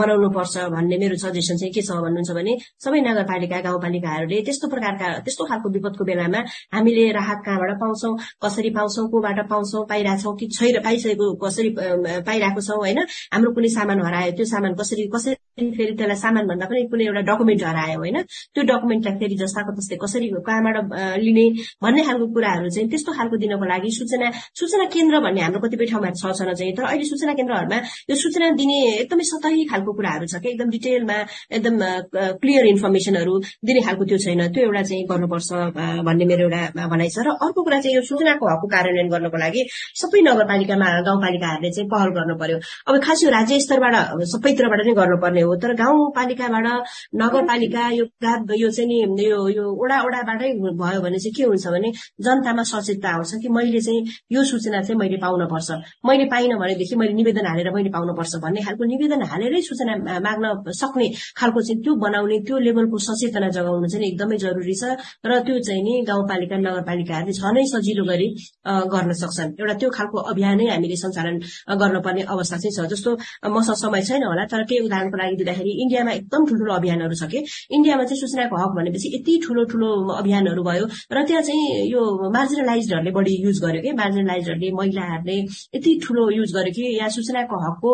बनाउनु 0.00 0.28
पर्छ 0.36 0.54
भन्ने 0.74 0.96
मेरो 1.02 1.16
सजेसन 1.24 1.56
चाहिँ 1.60 1.72
के 1.74 1.82
छ 1.82 1.90
भन्नुहुन्छ 2.04 2.30
भने 2.38 2.53
सबै 2.84 3.00
नगरपालिका 3.08 3.60
गाउँपालिकाहरूले 3.66 4.40
त्यस्तो 4.46 4.68
प्रकारका 4.74 5.06
त्यस्तो 5.26 5.44
खालको 5.50 5.68
विपदको 5.76 6.04
बेलामा 6.10 6.40
हामीले 6.74 7.04
राहत 7.18 7.38
कहाँबाट 7.46 7.72
पाउँछौ? 7.82 8.10
कसरी 8.44 8.70
पाउँछौ? 8.76 9.06
कोबाट 9.14 9.38
पाउँछौ? 9.52 9.84
पाइरहेछौ 9.92 10.32
कि 10.40 10.46
छैन 10.56 10.76
पाइसकेको 10.86 11.26
कसरी 11.44 11.70
पाइरहेको 12.28 12.60
छौ 12.68 12.76
होइन? 12.84 13.00
हाम्रो 13.34 13.50
कुनै 13.56 13.68
सामान 13.78 13.98
हरायो 14.06 14.32
त्यो 14.38 14.46
सामान 14.54 14.74
कसरी 14.80 15.06
कसरी 15.14 15.34
फेरि 15.76 15.92
त्यसलाई 15.98 16.18
सामान 16.18 16.46
भन्दा 16.50 16.66
पनि 16.66 16.82
कुनै 16.92 17.04
एउटा 17.08 17.22
डकुमेन्ट 17.30 17.62
हरायो 17.70 17.98
होइन? 17.98 18.16
त्यो 18.54 18.62
डकुमेन्टलाई 18.70 19.14
फेरि 19.20 19.36
जस्ताको 19.42 19.70
त्यस्तै 19.78 19.96
कसरी 20.04 20.28
कहाँबाट 20.48 20.76
लिने 21.24 21.46
भन्ने 21.84 22.02
खालको 22.08 22.26
कुराहरू 22.34 22.68
चाहिँ 22.74 22.88
त्यस्तो 22.90 23.12
खालको 23.18 23.36
दिनको 23.42 23.64
लागि 23.72 23.90
सूचना 23.98 24.30
सूचना 24.60 24.84
केन्द्र 24.94 25.20
भन्ने 25.26 25.40
हाम्रो 25.46 25.60
कतिपय 25.64 25.86
ठाउँमा 25.92 26.10
छ 26.20 26.32
छन 26.38 26.52
चाहिँ 26.54 26.72
तर 26.76 26.84
अहिले 26.90 27.04
सूचना 27.12 27.32
केन्द्रहरूमा 27.38 27.78
यो 28.10 28.16
सूचना 28.24 28.50
दिने 28.60 28.78
एकदमै 28.94 29.24
सतही 29.30 29.64
खालको 29.70 29.92
कुराहरू 29.98 30.26
छ 30.32 30.42
कि 30.42 30.48
एकदम 30.52 30.70
डिटेलमा 30.74 31.18
एकदम 31.56 31.76
क्लियर 32.44 32.66
इन्फर्मेसनहरू 32.74 33.34
दिने 33.64 33.80
खालको 33.88 34.04
त्यो 34.12 34.18
छैन। 34.24 34.40
त्यो 34.52 34.62
एउटा 34.68 34.82
चाहिँ 34.92 35.04
गर्नुपर्छ 35.10 35.50
भन्ने 36.06 36.24
मेरो 36.30 36.44
एउटा 36.46 36.86
भनाइ 36.92 37.08
छ। 37.08 37.18
र 37.24 37.28
अर्को 37.40 37.60
कुरा 37.64 37.78
चाहिँ 37.80 37.96
यो 37.96 38.02
सूचनाको 38.04 38.44
हकको 38.52 38.66
कार्यान्वयन 38.74 39.08
गर्नको 39.14 39.38
लागि 39.44 39.60
सबै 40.00 40.20
नगरपालिकामा 40.28 40.88
गाउँपालिकाहरूले 41.08 41.70
चाहिँ 41.74 41.88
पहल 41.94 42.08
गर्नु 42.16 42.34
पर्यो 42.42 42.56
अब 42.88 42.94
खास 43.06 43.24
यो 43.24 43.30
राज्य 43.36 43.60
स्तरबाट 43.64 43.94
सबैतिरबाट 44.32 44.80
नै 44.86 44.92
गर्नुपर्ने 45.00 45.40
भयो 45.40 45.56
तर 45.62 45.72
गाउँपालिकाबाट 45.80 46.68
नगरपालिका 47.22 47.84
यो 47.98 48.04
यो 48.62 48.70
चाहिँ 48.76 48.88
नि 48.88 49.24
यो 49.24 49.38
यो 49.56 49.64
ओडा 49.84 49.96
ओडाबाटै 50.06 50.50
भयो 50.82 51.00
भने 51.06 51.18
चाहिँ 51.24 51.34
के 51.36 51.44
हुन्छ 51.50 51.66
भने 51.74 51.90
जनतामा 52.26 52.62
सचेतता 52.72 53.08
आउँछ 53.14 53.32
कि 53.42 53.48
मैले 53.56 53.80
चाहिँ 53.86 54.00
यो 54.36 54.44
सूचना 54.50 54.80
चाहिँ 54.82 54.98
मैले 55.00 55.16
पाउन 55.24 55.46
पर्छ 55.52 55.70
मैले 56.06 56.24
पाइनँ 56.34 56.58
भनेदेखि 56.62 56.96
मैले 57.00 57.12
निवेदन 57.20 57.46
हालेर 57.46 57.70
मैले 57.76 57.90
पाउनुपर्छ 57.96 58.34
भन्ने 58.44 58.60
खालको 58.66 58.84
निवेदन 58.92 59.22
हालेरै 59.32 59.60
सूचना 59.68 60.18
माग्न 60.26 60.52
सक्ने 60.80 61.08
खालको 61.40 61.60
चाहिँ 61.66 61.80
त्यो 61.84 61.94
बनाउने 62.04 62.33
त्यो 62.46 62.58
लेभलको 62.66 62.98
सचेतना 63.06 63.48
जगाउनु 63.56 63.88
चाहिँ 63.92 64.06
एकदमै 64.08 64.36
जरुरी 64.44 64.74
छ 64.80 64.84
र 65.26 65.38
त्यो 65.46 65.58
चाहिँ 65.66 65.82
नि 65.86 65.94
गाउँपालिका 66.10 66.56
नगरपालिकाहरूले 66.66 67.32
झनै 67.32 67.64
सजिलो 67.72 68.04
गरी 68.10 68.28
गर्न 68.94 69.12
सक्छन्। 69.22 69.50
एउटा 69.60 69.74
त्यो 69.80 69.88
खालको 69.96 70.18
अभियानै 70.32 70.66
हामीले 70.70 70.96
सञ्चालन 71.02 71.36
गर्नुपर्ने 71.82 72.22
अवस्था 72.34 72.56
चाहिँ 72.62 72.74
छ। 72.76 72.90
जस्तो 72.92 73.10
मसँग 73.54 73.76
समय 73.84 74.02
छैन 74.08 74.22
होला 74.24 74.44
तर 74.52 74.62
केही 74.68 74.80
उदाहरणको 74.86 75.16
लागि 75.22 75.36
दिँदाखेरि 75.40 75.72
इन्डियामा 75.84 76.12
एकदम 76.18 76.40
ठुल्ठुलो 76.48 76.72
अभियानहरू 76.74 77.14
छ 77.20 77.24
कि। 77.32 77.38
इन्डियामा 77.76 78.04
चाहिँ 78.08 78.20
सूचनाको 78.20 78.56
हक 78.62 78.72
भनेपछि 78.78 79.08
यति 79.16 79.34
ठुलो 79.46 79.64
ठुलो 79.72 79.90
अभियानहरू 80.20 80.62
भयो 80.64 80.84
र 81.12 81.24
त्यहाँ 81.28 81.42
चाहिँ 81.42 81.90
यो 81.92 82.02
मार्जिनलाइजहरूले 82.36 83.12
बढी 83.18 83.34
युज 83.44 83.56
गर्यो 83.64 83.82
कि। 83.82 83.92
मार्जिनलाइजहरूले 84.02 84.70
महिलाहरूले 84.80 85.38
यति 85.76 85.92
ठुलो 86.04 86.24
युज 86.38 86.50
गर्यो 86.56 86.72
कि 86.76 86.84
यहाँ 86.98 87.10
सूचनाको 87.16 87.56
हकको 87.66 87.90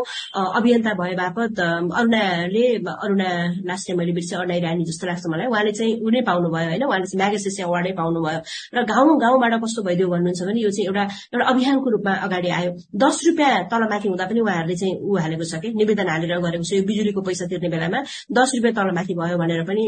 अभियन्ता 0.60 0.92
भए 1.00 1.14
बापत 1.22 1.60
अरुणाले 2.00 2.66
अरुणा 2.94 3.30
लास्टले 3.68 3.96
मैले 3.96 4.12
बिर्सेँ 4.30 4.38
अरुणा 4.38 4.56
रानी 4.62 4.84
जस्तो 4.86 5.06
लाग्छ 5.06 5.26
मलाई। 5.26 5.46
उहाँले 5.50 5.72
चाहिँ 5.72 5.92
उनी 6.06 6.20
पाउनुभयो 6.22 6.68
होइन? 6.70 6.82
उहाँले 6.86 7.06
चाहिँ 7.10 7.18
म्यागेसेस 7.20 7.60
अवार्डै 7.66 7.92
पाउनुभयो। 7.98 8.40
र 8.74 8.78
गाउँ 8.86 9.18
गाउँबाट 9.20 9.54
कस्तो 9.62 9.82
भइदियो 9.82 10.08
भन्नुहुन्छ 10.08 10.42
भने 10.46 10.60
यो 10.62 10.70
चाहिँ 10.70 10.86
एउटा 10.86 11.04
एउटा 11.34 11.44
अभियानको 11.50 11.88
रूपमा 11.90 12.12
अगाडि 12.26 12.48
आयो। 12.58 12.70
दस 12.94 13.16
रुपियाँ 13.26 13.50
तलमाथि 13.70 14.08
हुँदा 14.08 14.24
पनि 14.30 14.40
उहाँहरूले 14.40 14.76
चाहिँ 14.80 14.94
ऊ 15.02 15.16
हालेको 15.18 15.44
छ 15.50 15.54
कि? 15.62 15.68
निवेदन 15.74 16.08
हालेर 16.08 16.32
गरेको 16.38 16.64
छ। 16.64 16.72
यो 16.78 16.82
बिजुलीको 16.86 17.20
पैसा 17.26 17.44
तिर्ने 17.50 17.68
बेलामा 17.74 17.98
दस 18.30 18.50
रुपियाँ 18.56 18.74
तलमाथि 18.78 19.12
भयो 19.20 19.36
भनेर 19.42 19.62
पनि 19.66 19.84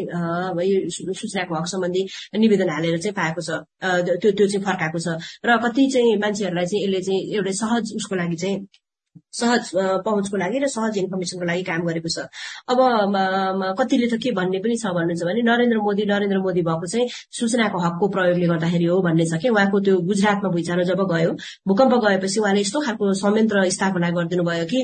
सूचनाको 0.90 1.52
हक 1.54 1.66
सम्बन्धी 1.72 2.02
निवेदन 2.42 2.68
हालेर 2.74 2.98
चाहिँ 2.98 3.14
पाएको 3.14 3.40
छ। 3.46 3.50
त्यो 4.18 4.30
त्यो 4.36 4.46
चाहिँ 4.50 4.64
फर्काएको 4.66 4.98
छ। 4.98 5.08
र 5.46 5.50
कति 5.62 5.82
चाहिँ 5.94 6.16
मान्छेहरूलाई 6.22 6.66
चाहिँ 6.66 6.82
यसले 6.84 7.00
चाहिँ 7.06 7.20
एउटा 7.36 7.52
सहज 7.62 7.84
उसको 7.96 8.14
लागि 8.16 8.36
चाहिँ 8.42 8.56
सहज 9.32 9.70
पहुँचको 10.04 10.36
लागि 10.36 10.58
र 10.62 10.66
सहज 10.68 10.98
इन्फर्मेसनको 10.98 11.44
लागि 11.46 11.62
काम 11.64 11.80
गरेको 11.88 12.08
छ। 12.08 12.28
अब 12.68 12.78
कतिले 13.80 14.06
त 14.12 14.20
के 14.22 14.30
भन्ने 14.36 14.58
पनि 14.64 14.76
छ 14.76 14.92
भन्नुहुन्छ 14.92 15.24
भने 15.24 15.42
नरेन्द्र 15.42 15.78
मोदी 15.80 16.04
नरेन्द्र 16.04 16.38
मोदी 16.38 16.62
भएको 16.62 16.86
चाहिँ 16.86 17.06
सूचनाको 17.38 17.78
हकको 17.84 18.08
प्रयोगले 18.14 18.46
गर्दाखेरि 18.46 18.84
हो 18.84 19.00
भन्ने 19.02 19.24
छ 19.24 19.40
कि? 19.42 19.48
उहाँको 19.48 19.80
त्यो 19.80 19.96
गुजरातमा 20.08 20.48
भुइँचालो 20.52 20.84
जब 20.90 21.00
गयो 21.12 21.32
भूकम्प 21.68 21.94
गएपछि 22.04 22.40
उहाँले 22.40 22.60
यस्तो 22.60 22.80
खालको 22.86 23.12
संयन्त्र 23.22 23.68
स्थापना 23.76 24.10
गरिदिनु 24.16 24.44
भयो 24.44 24.64
कि 24.68 24.80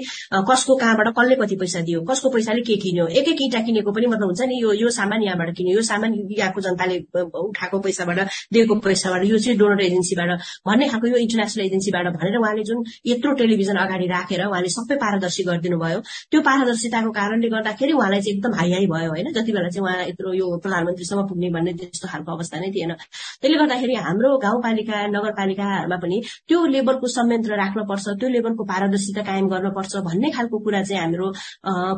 कसको 0.50 0.76
कहाँबाट 0.76 1.08
कसले 1.18 1.36
कति 1.42 1.56
पैसा 1.62 1.80
दियो 1.88 2.00
कसको 2.10 2.28
पैसाले 2.36 2.62
के 2.64 2.76
किन्यो 2.84 3.06
एक 3.20 3.28
एक 3.28 3.42
इँटा 3.48 3.60
किनेको 3.68 3.92
पनि 3.92 4.06
मतलब 4.12 4.32
हुन्छ 4.32 4.48
नि 4.48 4.60
यो 4.62 4.72
यो 4.80 4.90
सामान 4.98 5.22
यहाँबाट 5.22 5.54
किन्यो 5.56 5.76
यो 5.76 5.82
सामान 5.92 6.14
यहाँको 6.40 6.60
जनताले 6.66 6.98
उठाएको 7.20 7.78
पैसाबाट 7.86 8.18
दिएको 8.52 8.74
पैसाबाट 8.88 9.24
यो 9.24 9.38
चाहिँ 9.38 9.58
डोनर 9.58 9.84
एजेन्सीबाट 9.88 10.30
भन्ने 10.68 10.88
खालको 10.88 11.06
यो 11.14 11.22
इन्टरनेसनल 11.26 11.64
एजेन्सीबाट 11.66 12.12
भनेर 12.16 12.38
उहाँले 12.38 12.64
जुन 12.70 12.84
यत्रो 13.06 13.32
टेलिभिजन 13.42 13.84
अगाडि 13.84 14.08
राखेर 14.18 14.42
उहाँले 14.46 14.70
सबै 14.76 14.96
पारदर्शी 15.04 15.42
गरिदिनु 15.48 15.78
भयो 15.84 16.00
त्यो 16.30 16.40
पारदर्शिताको 16.50 17.10
कारणले 17.18 17.48
गर्दाखेरि 17.54 17.92
उहाँलाई 17.98 18.20
चाहिँ 18.20 18.36
एकदम 18.36 18.52
हाई 18.58 18.70
हाई 18.72 18.86
भयो 18.94 19.10
होइन? 19.14 19.26
जति 19.38 19.52
बेला 19.52 19.68
चाहिँ 19.68 19.84
उहाँ 19.86 20.06
यत्रो 20.10 20.32
यो 20.34 20.46
प्रधानमन्त्रीसम्म 20.64 21.22
पुग्ने 21.30 21.48
भन्ने 21.56 21.72
त्यस्तो 21.78 22.08
खालको 22.12 22.30
अवस्था 22.36 22.56
नै 22.60 22.70
थिएन। 22.74 22.92
त्यसले 23.40 23.56
गर्दाखेरि 23.62 23.94
हाम्रो 24.06 24.30
गाउँपालिका 24.44 24.96
नगरपालिकाहरूमा 25.14 25.96
पनि 26.02 26.16
त्यो 26.48 26.58
लेभलको 26.74 27.06
संयन्त्र 27.16 27.52
राख्नुपर्छ 27.62 28.06
त्यो 28.20 28.28
लेभलको 28.36 28.62
पारदर्शिता 28.72 29.22
कायम 29.28 29.46
गर्नुपर्छ 29.54 29.92
भन्ने 30.08 30.28
खालको 30.36 30.56
कुरा 30.66 30.82
चाहिँ 30.88 31.00
हाम्रो 31.02 31.26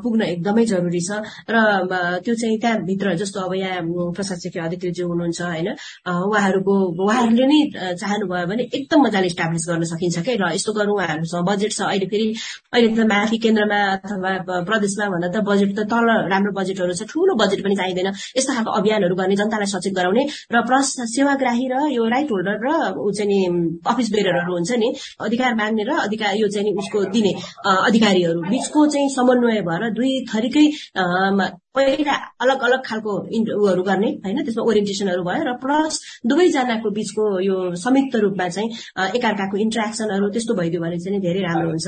पुग्न 0.03 0.21
एकदमै 0.35 0.65
जरुरी 0.73 1.01
छ। 1.09 1.11
र 1.51 1.57
त्यो 2.25 2.35
चाहिँ 2.35 2.59
त्यहाँभित्र 2.61 3.15
जस्तो 3.23 3.41
अब 3.41 3.55
यहाँ 3.55 4.39
शेखर 4.41 4.61
अधिकृतज्यू 4.61 5.07
हुनुहुन्छ 5.09 5.41
होइन? 5.43 5.69
उहाँहरूको 6.07 6.75
उहाँहरूले 7.05 7.47
नै 7.53 7.61
चाहनुभयो 7.97 8.47
भने 8.51 8.63
एकदम 8.79 9.01
मजाले 9.07 9.27
इस्टाब्लिस 9.33 9.65
गर्न 9.71 9.85
सकिन्छ 9.93 10.19
क्या 10.27 10.37
र 10.41 10.53
यस्तो 10.55 10.73
गरौँ 10.79 10.95
उहाँहरूसँग 10.97 11.45
बजेट 11.49 11.73
छ 11.73 11.81
अहिले 11.91 12.07
फेरि 12.11 12.27
अहिले 12.75 12.89
त 12.97 13.07
माथि 13.13 13.39
केन्द्रमा 13.45 13.81
अथवा 13.95 14.61
प्रदेशमा 14.69 15.07
भन्दा 15.15 15.29
त 15.35 15.45
बजेट 15.49 15.71
त 15.79 15.81
तल 15.93 16.09
राम्रो 16.33 16.53
बजेटहरू 16.59 16.95
छ 17.01 17.03
ठुलो 17.11 17.35
बजेट 17.43 17.61
पनि 17.65 17.77
चाहिँदैन। 17.81 18.09
यस्तो 18.39 18.53
खालको 18.55 18.71
अभियानहरू 18.81 19.15
गर्ने 19.21 19.37
जनतालाई 19.41 19.71
सचेत 19.75 19.95
गराउने 19.99 20.23
र 20.53 20.57
प्लस 20.69 20.89
सेवाग्राही 21.15 21.67
र 21.73 21.75
यो 21.97 22.03
राइट 22.15 22.31
होल्डर 22.33 22.57
र 22.67 22.69
ऊ 22.99 23.11
चाहिँ 23.19 23.41
अफिस 23.87 24.09
बेररहरू 24.15 24.53
हुन्छ 24.55 24.71
नि 24.83 24.89
अधिकार 25.21 25.55
माग्ने 25.55 25.85
र 25.89 25.93
अधिकार 26.07 26.37
यो 26.37 26.49
चाहिँ 26.55 26.75
उसको 26.83 26.99
दिने 27.15 27.33
अधिकारीहरू। 27.65 28.41
बीचको 28.51 28.87
चाहिँ 28.93 29.09
समन्वय 29.17 29.61
भएर 29.69 29.91
दुई 29.99 30.13
थरीकै 30.31 30.67
पहिला 31.75 32.15
अलग 32.43 32.63
अलग 32.67 32.81
खालको 32.87 33.13
उहरू 33.63 33.83
गर्ने 33.89 34.09
होइन? 34.25 34.39
त्यसमा 34.45 34.63
ओरिएन्टेसनहरू 34.71 35.23
भयो 35.25 35.43
र 35.49 35.53
प्लस 35.63 35.95
दुवैजनाको 36.27 36.91
बीचको 36.99 37.25
यो 37.41 37.57
संयुक्त 37.85 38.15
रूपमा 38.25 38.49
चाहिँ 38.57 38.69
एकअर्काको 39.17 39.57
इन्ट्रेक्सनहरू 39.65 40.27
त्यस्तो 40.35 40.55
भइदियो 40.61 40.81
भने 40.83 40.99
चाहिँ 41.05 41.21
धेरै 41.27 41.41
राम्रो 41.47 41.69
हुन्छ। 41.71 41.87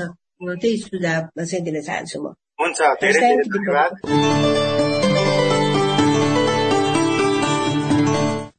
त्यही 0.61 0.77
सुझाव 0.77 1.21
चाहिँ 1.43 1.63
दिन 1.65 1.81
चाहन्छु 1.81 2.17
म। 2.23 2.25
हुन्छ 2.61 2.79
धेरै 3.03 3.19
धेरै 3.19 3.43
धन्यवाद। 3.53 3.91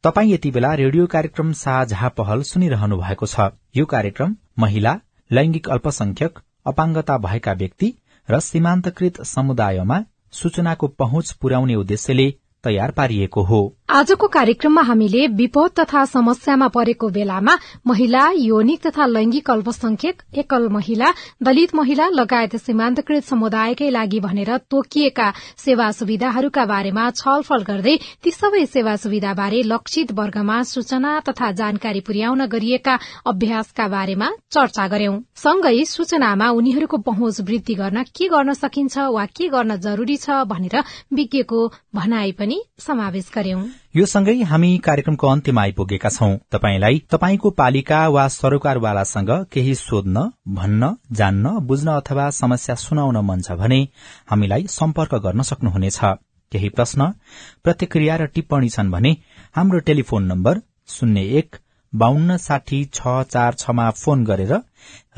तपाई 0.04 0.32
यति 0.32 0.50
बेला 0.50 0.70
रेडियो 0.76 1.06
कार्यक्रम 1.12 1.52
साझा 1.58 2.08
पहल 2.20 2.42
सुनिरहनु 2.44 2.96
भएको 3.00 3.26
छ। 3.26 3.52
यो 3.76 3.84
कार्यक्रम 3.88 4.37
महिला 4.60 4.92
लैंगिक 5.30 5.68
अल्पसंख्यक 5.74 6.32
अपाङ्गता 6.66 7.14
भएका 7.26 7.52
व्यक्ति 7.62 7.88
र 8.28 8.40
सीमान्तकृत 8.40 9.22
समुदायमा 9.30 9.98
सूचनाको 10.34 10.86
पहुँच 10.86 11.32
पुर्याउने 11.32 11.74
उद्देश्यले 11.74 12.34
तयार 12.64 12.90
पारिएको 12.90 13.42
हो। 13.42 13.76
आजको 13.88 14.26
कार्यक्रममा 14.26 14.82
हामीले 14.82 15.26
विपद 15.38 15.70
तथा 15.78 16.04
समस्यामा 16.04 16.66
परेको 16.74 17.08
बेलामा 17.14 17.52
महिला 17.86 18.22
यौनिक 18.36 18.80
तथा 18.86 19.06
लैंगिक 19.06 19.50
अल्पसंख्यक 19.50 20.22
एकल 20.38 20.66
महिला 20.68 21.10
दलित 21.42 21.74
महिला 21.74 22.06
लगायत 22.10 22.56
सीमान्तकृत 22.58 23.24
समुदायकै 23.24 23.90
लागि 23.90 24.20
भनेर 24.20 24.56
तोकिएका 24.70 25.28
सेवा 25.58 25.90
सुविधाहरूका 25.98 26.64
बारेमा 26.64 27.04
छलफल 27.12 27.62
गर्दै 27.68 27.94
ती 28.24 28.30
सबै 28.30 28.64
सेवा 28.66 28.96
सुविधाबारे 29.04 29.62
लक्षित 29.66 30.12
वर्गमा 30.18 30.58
सूचना 30.72 31.14
तथा 31.28 31.52
जानकारी 31.60 32.00
पुर्याउन 32.08 32.46
गरिएका 32.56 32.98
अभ्यासका 33.26 33.88
बारेमा 33.94 34.32
चर्चा 34.50 34.88
गर्यौं। 34.88 35.20
सँगै 35.44 35.84
सूचनामा 35.92 36.50
उनीहरूको 36.58 37.02
पहुँच 37.12 37.40
वृद्धि 37.44 37.78
गर्न 37.84 38.02
के 38.16 38.28
गर्न 38.34 38.58
सकिन्छ 38.64 39.08
वा 39.12 39.30
के 39.36 39.48
गर्न 39.54 39.80
जरूरी 39.86 40.20
छ 40.26 40.42
भनेर 40.48 40.82
विज्ञको 41.14 41.64
भनाई 41.94 42.38
पनि 42.42 42.62
समावेश 42.80 43.30
गर्यौं। 43.34 43.64
यो 43.96 44.06
सँगै 44.06 44.34
हामी 44.50 44.70
कार्यक्रमको 44.84 45.26
अन्त्यमा 45.28 45.62
आइपुगेका 45.62 46.10
छौं। 46.10 46.30
तपाईंलाई 46.52 46.98
तपाईंको 47.10 47.50
पालिका 47.60 48.00
वा 48.08 48.26
सरोकारवालासँग 48.28 49.30
केही 49.52 49.74
सोध्न 49.76 50.24
भन्न 50.56 50.94
जान्न 51.12 51.58
बुझ्न 51.68 51.88
अथवा 51.92 52.28
समस्या 52.40 52.74
सुनाउन 52.84 53.16
मन 53.24 53.40
छ 53.40 53.58
भने 53.60 53.80
हामीलाई 54.30 54.66
सम्पर्क 54.70 55.14
गर्न 55.26 55.42
सक्नुहुनेछ। 55.50 55.98
केही 56.52 56.68
प्रश्न 56.68 57.10
प्रतिक्रिया 57.64 58.16
र 58.16 58.26
टिप्पणी 58.34 58.68
छन् 58.68 58.90
भने 58.90 59.16
हाम्रो 59.56 59.78
टेलिफोन 59.88 60.22
नम्बर 60.32 60.60
शून्य 60.88 61.22
एक 61.38 61.56
बान्न 61.92 62.37
साठी 62.38 62.84
छ 62.94 63.22
चार 63.30 63.54
छमा 63.54 63.90
फोन 64.02 64.24
गरेर 64.24 64.52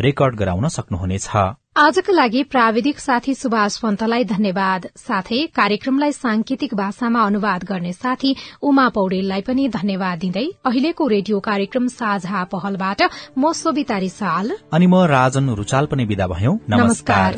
रेकर्ड 0.00 0.36
गराउन 0.36 0.68
सक्नुहुनेछ। 0.68 1.28
आजका 1.76 2.12
लागि 2.12 2.42
प्राविधिक 2.42 2.98
साथी 2.98 3.34
सुभाष 3.34 3.76
पन्तलाई 3.78 4.24
धन्यवाद। 4.24 4.86
साथै 4.96 5.40
कार्यक्रमलाई 5.56 6.12
सांकेतिक 6.12 6.74
भाषामा 6.74 7.22
अनुवाद 7.22 7.64
गर्ने 7.64 7.92
साथी 7.92 8.34
उमा 8.62 8.88
पौडेललाई 8.88 9.40
पनि 9.40 9.68
धन्यवाद 9.68 10.18
दिँदै 10.18 10.46
अहिलेको 10.64 11.06
रेडियो 11.06 11.40
कार्यक्रम 11.40 11.86
साझा 11.92 12.44
पहलबाट 12.44 13.02
म 13.38 13.52
सोभिता 13.52 13.98
रिसाल। 13.98 14.50
अनि 14.72 14.86
म 14.86 15.04
राजन 15.06 15.54
रुचाल 15.54 15.86
पनि 15.86 16.04
विदा 16.04 16.26
भयौं। 16.26 16.56
नमस्कार। 16.70 17.36